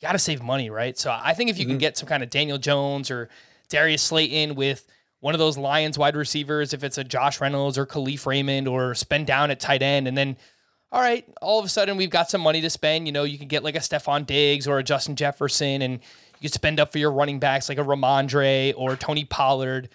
[0.00, 0.96] you got to save money, right?
[0.96, 1.72] So I think if you mm-hmm.
[1.72, 3.28] can get some kind of Daniel Jones or
[3.68, 4.86] Darius Slayton with
[5.18, 8.94] one of those Lions wide receivers, if it's a Josh Reynolds or Kalif Raymond, or
[8.94, 10.36] spend down at tight end, and then
[10.94, 13.08] all right, all of a sudden we've got some money to spend.
[13.08, 16.42] You know, you can get like a Stefon Diggs or a Justin Jefferson, and you
[16.42, 19.88] can spend up for your running backs like a Rhamondre or Tony Pollard.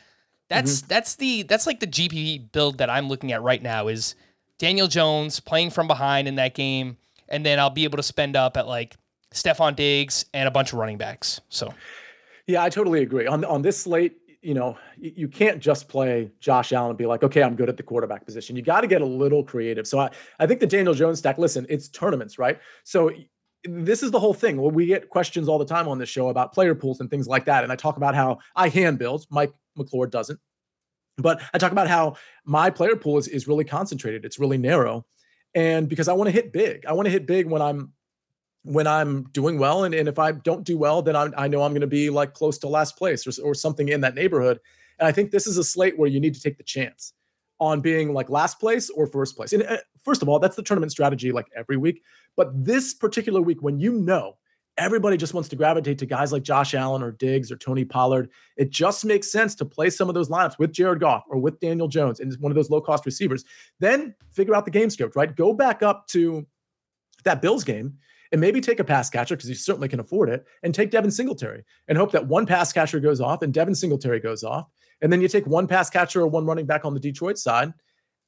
[0.50, 0.88] That's mm-hmm.
[0.90, 4.16] that's the that's like the GPP build that I'm looking at right now is
[4.58, 6.98] Daniel Jones playing from behind in that game,
[7.30, 8.98] and then I'll be able to spend up at like
[9.34, 11.40] Stefon Diggs and a bunch of running backs.
[11.48, 11.74] So,
[12.46, 13.26] yeah, I totally agree.
[13.26, 17.24] On on this slate, you know, you can't just play Josh Allen and be like,
[17.24, 18.56] okay, I'm good at the quarterback position.
[18.56, 19.86] You got to get a little creative.
[19.86, 20.10] So I,
[20.40, 22.58] I think the Daniel Jones stack, listen, it's tournaments, right?
[22.84, 23.12] So
[23.66, 24.62] this is the whole thing.
[24.62, 27.28] Well, we get questions all the time on this show about player pools and things
[27.28, 27.64] like that.
[27.64, 30.40] And I talk about how I hand build, Mike McClure doesn't.
[31.18, 32.16] But I talk about how
[32.46, 34.24] my player pool is, is really concentrated.
[34.24, 35.06] It's really narrow.
[35.54, 37.92] And because I want to hit big, I want to hit big when I'm
[38.64, 39.84] when I'm doing well.
[39.84, 42.10] And, and if I don't do well, then I'm, i know I'm going to be
[42.10, 44.60] like close to last place or, or something in that neighborhood.
[45.00, 47.14] And I think this is a slate where you need to take the chance
[47.60, 49.54] on being like last place or first place.
[49.54, 52.04] And uh, first of all, that's the tournament strategy like every week.
[52.36, 54.38] But this particular week, when you know
[54.78, 58.30] everybody just wants to gravitate to guys like Josh Allen or Diggs or Tony Pollard,
[58.56, 61.60] it just makes sense to play some of those lineups with Jared Goff or with
[61.60, 63.44] Daniel Jones and one of those low cost receivers.
[63.80, 65.36] Then figure out the game script, right?
[65.36, 66.46] Go back up to
[67.26, 67.98] that Bills game
[68.32, 71.12] and maybe take a pass catcher because you certainly can afford it and take Devin
[71.12, 74.68] Singletary and hope that one pass catcher goes off and Devin Singletary goes off.
[75.02, 77.74] And then you take one pass catcher or one running back on the Detroit side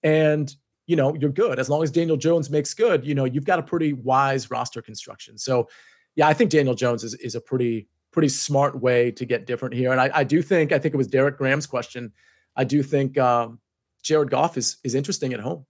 [0.04, 0.54] and
[0.88, 1.60] you know, you're good.
[1.60, 4.82] As long as Daniel Jones makes good, you know, you've got a pretty wise roster
[4.82, 5.38] construction.
[5.38, 5.70] So
[6.16, 9.74] yeah, I think Daniel Jones is, is a pretty, pretty smart way to get different
[9.74, 9.91] here.
[9.91, 12.12] And I, I do think, I think it was Derek Graham's question.
[12.56, 13.60] I do think um,
[14.04, 15.66] Jared Goff is, is interesting at home.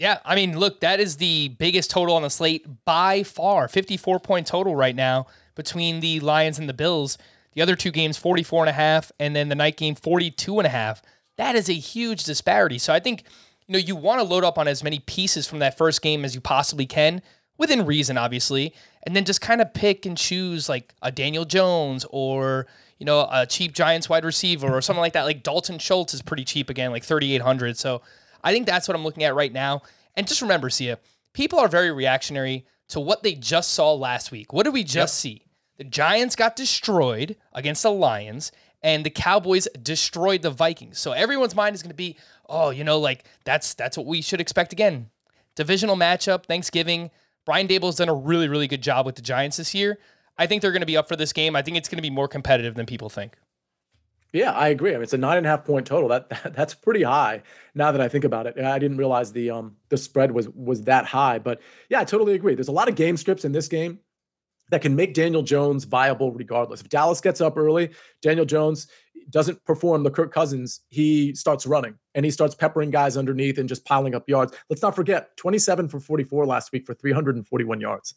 [0.00, 3.68] Yeah, I mean, look, that is the biggest total on the slate by far.
[3.68, 7.18] 54 point total right now between the Lions and the Bills.
[7.52, 10.66] The other two games 44 and a half and then the night game 42 and
[10.66, 11.02] a half.
[11.36, 12.78] That is a huge disparity.
[12.78, 13.24] So I think
[13.66, 16.24] you know you want to load up on as many pieces from that first game
[16.24, 17.20] as you possibly can
[17.58, 22.06] within reason obviously and then just kind of pick and choose like a Daniel Jones
[22.08, 22.66] or
[22.98, 26.22] you know a cheap Giants wide receiver or something like that like Dalton Schultz is
[26.22, 28.00] pretty cheap again like 3800 so
[28.42, 29.82] I think that's what I'm looking at right now.
[30.16, 30.98] And just remember, Sia,
[31.32, 34.52] people are very reactionary to what they just saw last week.
[34.52, 35.34] What did we just yep.
[35.34, 35.44] see?
[35.78, 40.98] The Giants got destroyed against the Lions, and the Cowboys destroyed the Vikings.
[40.98, 42.18] So everyone's mind is going to be,
[42.48, 45.10] oh, you know, like that's that's what we should expect again.
[45.54, 47.10] Divisional matchup, Thanksgiving.
[47.46, 49.98] Brian Daboll's done a really, really good job with the Giants this year.
[50.36, 51.56] I think they're going to be up for this game.
[51.56, 53.36] I think it's going to be more competitive than people think.
[54.32, 54.90] Yeah, I agree.
[54.90, 56.08] I mean, it's a nine and a half point total.
[56.08, 57.42] That, that, that's pretty high.
[57.74, 60.82] Now that I think about it, I didn't realize the um the spread was was
[60.82, 61.38] that high.
[61.38, 62.54] But yeah, I totally agree.
[62.54, 63.98] There's a lot of game scripts in this game
[64.70, 66.80] that can make Daniel Jones viable regardless.
[66.80, 67.90] If Dallas gets up early,
[68.22, 68.86] Daniel Jones
[69.28, 73.68] doesn't perform the Kirk Cousins, he starts running and he starts peppering guys underneath and
[73.68, 74.52] just piling up yards.
[74.68, 78.14] Let's not forget 27 for 44 last week for 341 yards.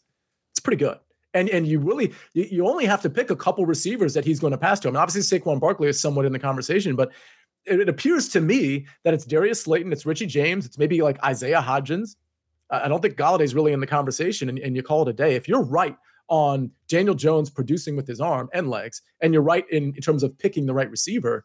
[0.52, 0.98] It's pretty good.
[1.34, 4.40] And and you really you, you only have to pick a couple receivers that he's
[4.40, 4.88] going to pass to.
[4.88, 7.12] I mean, obviously Saquon Barkley is somewhat in the conversation, but
[7.66, 11.22] it, it appears to me that it's Darius Slayton, it's Richie James, it's maybe like
[11.24, 12.16] Isaiah Hodgins.
[12.70, 15.34] I don't think Golladay's really in the conversation, and, and you call it a day.
[15.34, 15.96] If you're right
[16.28, 20.22] on Daniel Jones producing with his arm and legs, and you're right in, in terms
[20.22, 21.44] of picking the right receiver,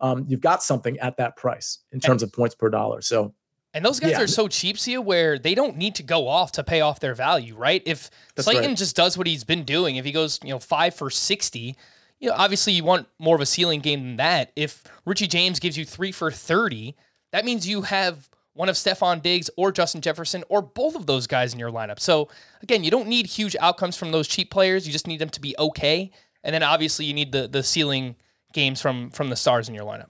[0.00, 3.00] um, you've got something at that price in terms of points per dollar.
[3.00, 3.34] So,
[3.74, 4.22] and those guys yeah.
[4.22, 7.14] are so cheap, Sia, where they don't need to go off to pay off their
[7.14, 7.82] value, right?
[7.84, 8.76] If That's Slayton right.
[8.76, 11.76] just does what he's been doing, if he goes, you know, five for 60,
[12.18, 14.52] you know, obviously you want more of a ceiling game than that.
[14.56, 16.96] If Richie James gives you three for 30,
[17.32, 21.26] that means you have one of Stefon Diggs or Justin Jefferson or both of those
[21.26, 22.00] guys in your lineup.
[22.00, 22.28] So
[22.62, 24.86] again, you don't need huge outcomes from those cheap players.
[24.86, 26.10] You just need them to be okay.
[26.42, 28.16] And then obviously you need the the ceiling
[28.52, 30.08] games from from the stars in your lineup.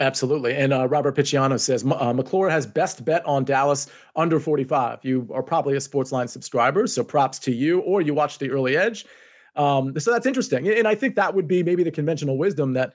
[0.00, 0.54] Absolutely.
[0.54, 5.00] And uh, Robert Picciano says uh, McClure has best bet on Dallas under 45.
[5.02, 8.76] You are probably a Sportsline subscriber, so props to you, or you watch the early
[8.76, 9.06] edge.
[9.56, 10.68] Um, so that's interesting.
[10.68, 12.92] And I think that would be maybe the conventional wisdom that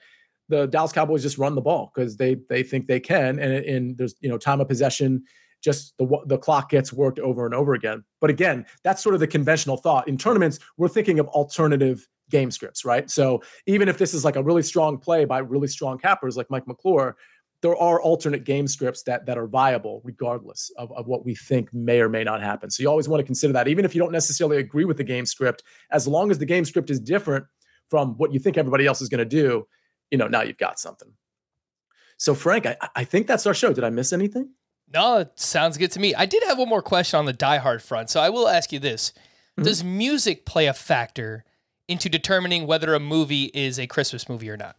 [0.48, 3.98] the Dallas Cowboys just run the ball because they they think they can, and, and
[3.98, 5.24] there's you know time of possession,
[5.60, 8.04] just the the clock gets worked over and over again.
[8.20, 10.08] But again, that's sort of the conventional thought.
[10.08, 13.08] In tournaments, we're thinking of alternative game scripts, right?
[13.08, 16.50] So even if this is like a really strong play by really strong cappers like
[16.50, 17.16] Mike McClure,
[17.60, 21.72] there are alternate game scripts that that are viable regardless of, of what we think
[21.72, 22.68] may or may not happen.
[22.70, 25.04] So you always want to consider that, even if you don't necessarily agree with the
[25.04, 25.62] game script,
[25.92, 27.44] as long as the game script is different
[27.88, 29.64] from what you think everybody else is going to do,
[30.10, 31.12] you know, now you've got something.
[32.16, 33.72] So, Frank, I, I think that's our show.
[33.72, 34.50] Did I miss anything?
[34.92, 36.14] No, it sounds good to me.
[36.14, 38.10] I did have one more question on the Die Hard front.
[38.10, 39.62] So I will ask you this mm-hmm.
[39.62, 41.44] Does music play a factor
[41.92, 44.76] into determining whether a movie is a Christmas movie or not?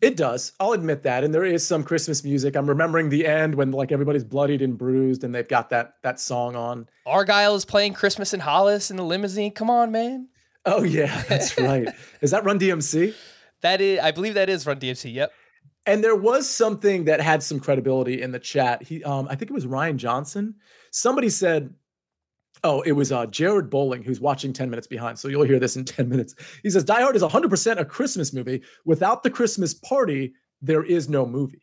[0.00, 0.52] It does.
[0.60, 1.24] I'll admit that.
[1.24, 2.54] And there is some Christmas music.
[2.54, 6.20] I'm remembering the end when like everybody's bloodied and bruised and they've got that that
[6.20, 6.88] song on.
[7.04, 9.52] Argyle is playing Christmas in Hollis in the limousine.
[9.52, 10.28] Come on, man.
[10.64, 11.88] Oh yeah, that's right.
[12.20, 13.14] is that Run DMC?
[13.62, 15.12] That is, I believe that is Run DMC.
[15.12, 15.32] Yep.
[15.86, 18.82] And there was something that had some credibility in the chat.
[18.82, 20.56] He, um, I think it was Ryan Johnson.
[20.92, 21.72] Somebody said,
[22.64, 25.76] "Oh, it was uh, Jared Bowling who's watching Ten Minutes Behind." So you'll hear this
[25.76, 26.34] in ten minutes.
[26.62, 28.62] He says, "Die Hard is 100% a Christmas movie.
[28.84, 31.62] Without the Christmas party, there is no movie."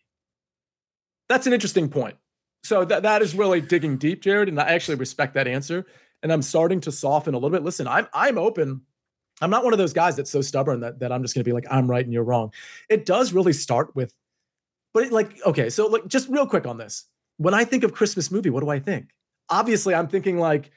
[1.29, 2.15] That's an interesting point.
[2.63, 5.85] So that that is really digging deep, Jared, and I actually respect that answer.
[6.23, 7.63] And I'm starting to soften a little bit.
[7.63, 8.81] Listen, I'm I'm open
[9.41, 11.47] I'm not one of those guys that's so stubborn that, that I'm just going to
[11.47, 12.53] be like, I'm right and you're wrong.
[12.89, 14.13] It does really start with,
[14.93, 17.05] but it, like, okay, so like just real quick on this.
[17.37, 19.09] When I think of Christmas movie, what do I think?
[19.49, 20.71] Obviously, I'm thinking like,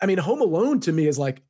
[0.00, 1.42] I mean, Home Alone to me is like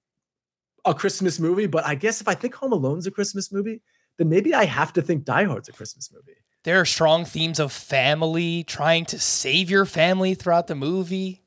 [0.84, 3.82] a Christmas movie, but I guess if I think Home Alone's a Christmas movie,
[4.18, 6.38] then maybe I have to think Die Hard's a Christmas movie.
[6.64, 11.42] There are strong themes of family, trying to save your family throughout the movie.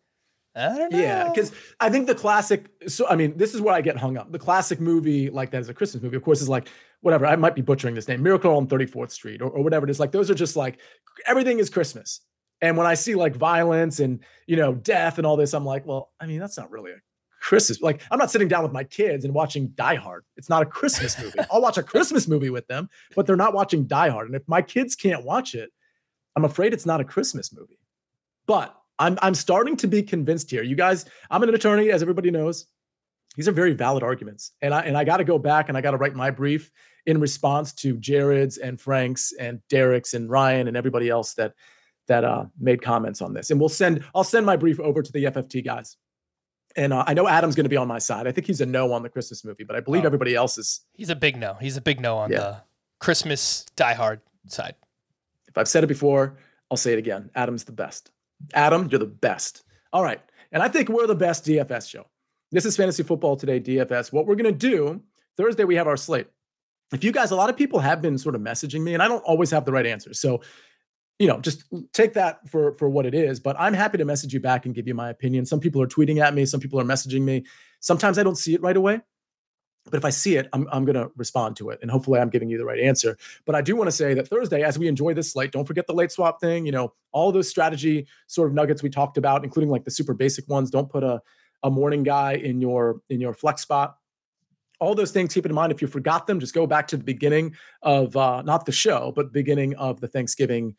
[0.56, 1.00] I don't know.
[1.00, 2.68] Yeah, because I think the classic.
[2.88, 4.32] So I mean, this is where I get hung up.
[4.32, 6.16] The classic movie like that is a Christmas movie.
[6.16, 6.68] Of course, is like
[7.02, 7.26] whatever.
[7.26, 10.00] I might be butchering this name, Miracle on 34th Street, or, or whatever it is.
[10.00, 10.80] Like those are just like
[11.26, 12.22] everything is Christmas.
[12.64, 15.86] And when I see like violence and you know death and all this, I'm like,
[15.86, 17.02] well, I mean, that's not really a
[17.42, 17.82] Christmas.
[17.82, 20.24] Like I'm not sitting down with my kids and watching Die Hard.
[20.38, 21.40] It's not a Christmas movie.
[21.52, 24.28] I'll watch a Christmas movie with them, but they're not watching Die Hard.
[24.28, 25.72] And if my kids can't watch it,
[26.38, 27.80] I'm afraid it's not a Christmas movie.
[28.46, 30.64] But I'm I'm starting to be convinced here.
[30.64, 32.68] You guys, I'm an attorney, as everybody knows.
[33.36, 35.82] These are very valid arguments, and I and I got to go back and I
[35.82, 36.72] got to write my brief
[37.08, 41.54] in response to Jared's and Frank's and Derek's and Ryan and everybody else that
[42.08, 43.52] that uh, made comments on this.
[43.52, 45.98] And we'll send I'll send my brief over to the FFT guys.
[46.76, 48.28] And uh, I know Adam's going to be on my side.
[48.28, 50.08] I think he's a no on the Christmas movie, but I believe oh.
[50.08, 50.82] everybody else is.
[50.94, 51.56] He's a big no.
[51.62, 52.38] He's a big no on yeah.
[52.38, 52.62] the
[53.00, 54.76] Christmas Die Hard side.
[55.48, 56.38] If I've said it before,
[56.72, 57.30] I'll say it again.
[57.36, 58.12] Adam's the best.
[58.56, 59.64] Adam, you're the best.
[59.92, 60.20] All right.
[60.52, 62.08] And I think we're the best DFS show.
[62.52, 64.12] This is Fantasy Football Today, DFS.
[64.12, 65.02] What we're going to do
[65.38, 66.28] Thursday, we have our slate.
[66.92, 69.08] If you guys, a lot of people have been sort of messaging me, and I
[69.08, 70.20] don't always have the right answers.
[70.20, 70.42] So
[71.20, 73.40] you know, just take that for for what it is.
[73.40, 75.46] But I'm happy to message you back and give you my opinion.
[75.46, 77.46] Some people are tweeting at me, some people are messaging me.
[77.80, 79.02] Sometimes I don't see it right away.
[79.86, 81.80] But if I see it, I'm, I'm going to respond to it.
[81.82, 83.18] And hopefully I'm giving you the right answer.
[83.46, 85.88] But I do want to say that Thursday, as we enjoy this slate, don't forget
[85.88, 86.66] the late swap thing.
[86.66, 90.14] You know, all those strategy sort of nuggets we talked about, including like the super
[90.14, 90.72] basic ones.
[90.72, 91.22] Don't put a,
[91.64, 93.98] a morning guy in your in your flex spot.
[94.80, 95.72] All those things, keep in mind.
[95.72, 99.12] If you forgot them, just go back to the beginning of uh, not the show,
[99.16, 100.76] but beginning of the Thanksgiving.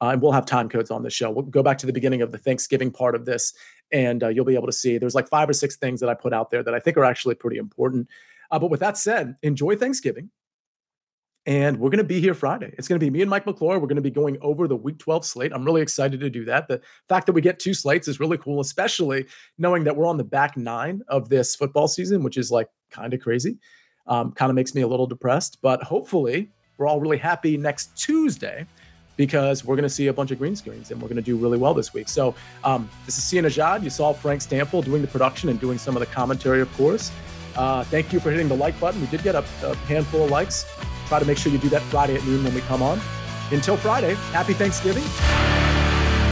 [0.00, 1.30] Uh, and we'll have time codes on the show.
[1.30, 3.52] We'll go back to the beginning of the Thanksgiving part of this,
[3.92, 6.14] and uh, you'll be able to see there's like five or six things that I
[6.14, 8.08] put out there that I think are actually pretty important.
[8.50, 10.30] Uh, but with that said, enjoy Thanksgiving.
[11.46, 12.74] And we're going to be here Friday.
[12.76, 13.78] It's going to be me and Mike McClure.
[13.78, 15.52] We're going to be going over the week 12 slate.
[15.54, 16.68] I'm really excited to do that.
[16.68, 19.24] The fact that we get two slates is really cool, especially
[19.56, 23.14] knowing that we're on the back nine of this football season, which is like kind
[23.14, 23.56] of crazy.
[24.06, 27.96] Um, kind of makes me a little depressed, but hopefully we're all really happy next
[27.96, 28.66] Tuesday
[29.18, 31.36] because we're going to see a bunch of green screens and we're going to do
[31.36, 32.08] really well this week.
[32.08, 33.82] So um, this is Sia Nejad.
[33.82, 37.12] You saw Frank Stampfl doing the production and doing some of the commentary, of course.
[37.56, 39.00] Uh, thank you for hitting the like button.
[39.00, 40.64] We did get a, a handful of likes.
[41.08, 43.00] Try to make sure you do that Friday at noon when we come on.
[43.50, 45.04] Until Friday, happy Thanksgiving.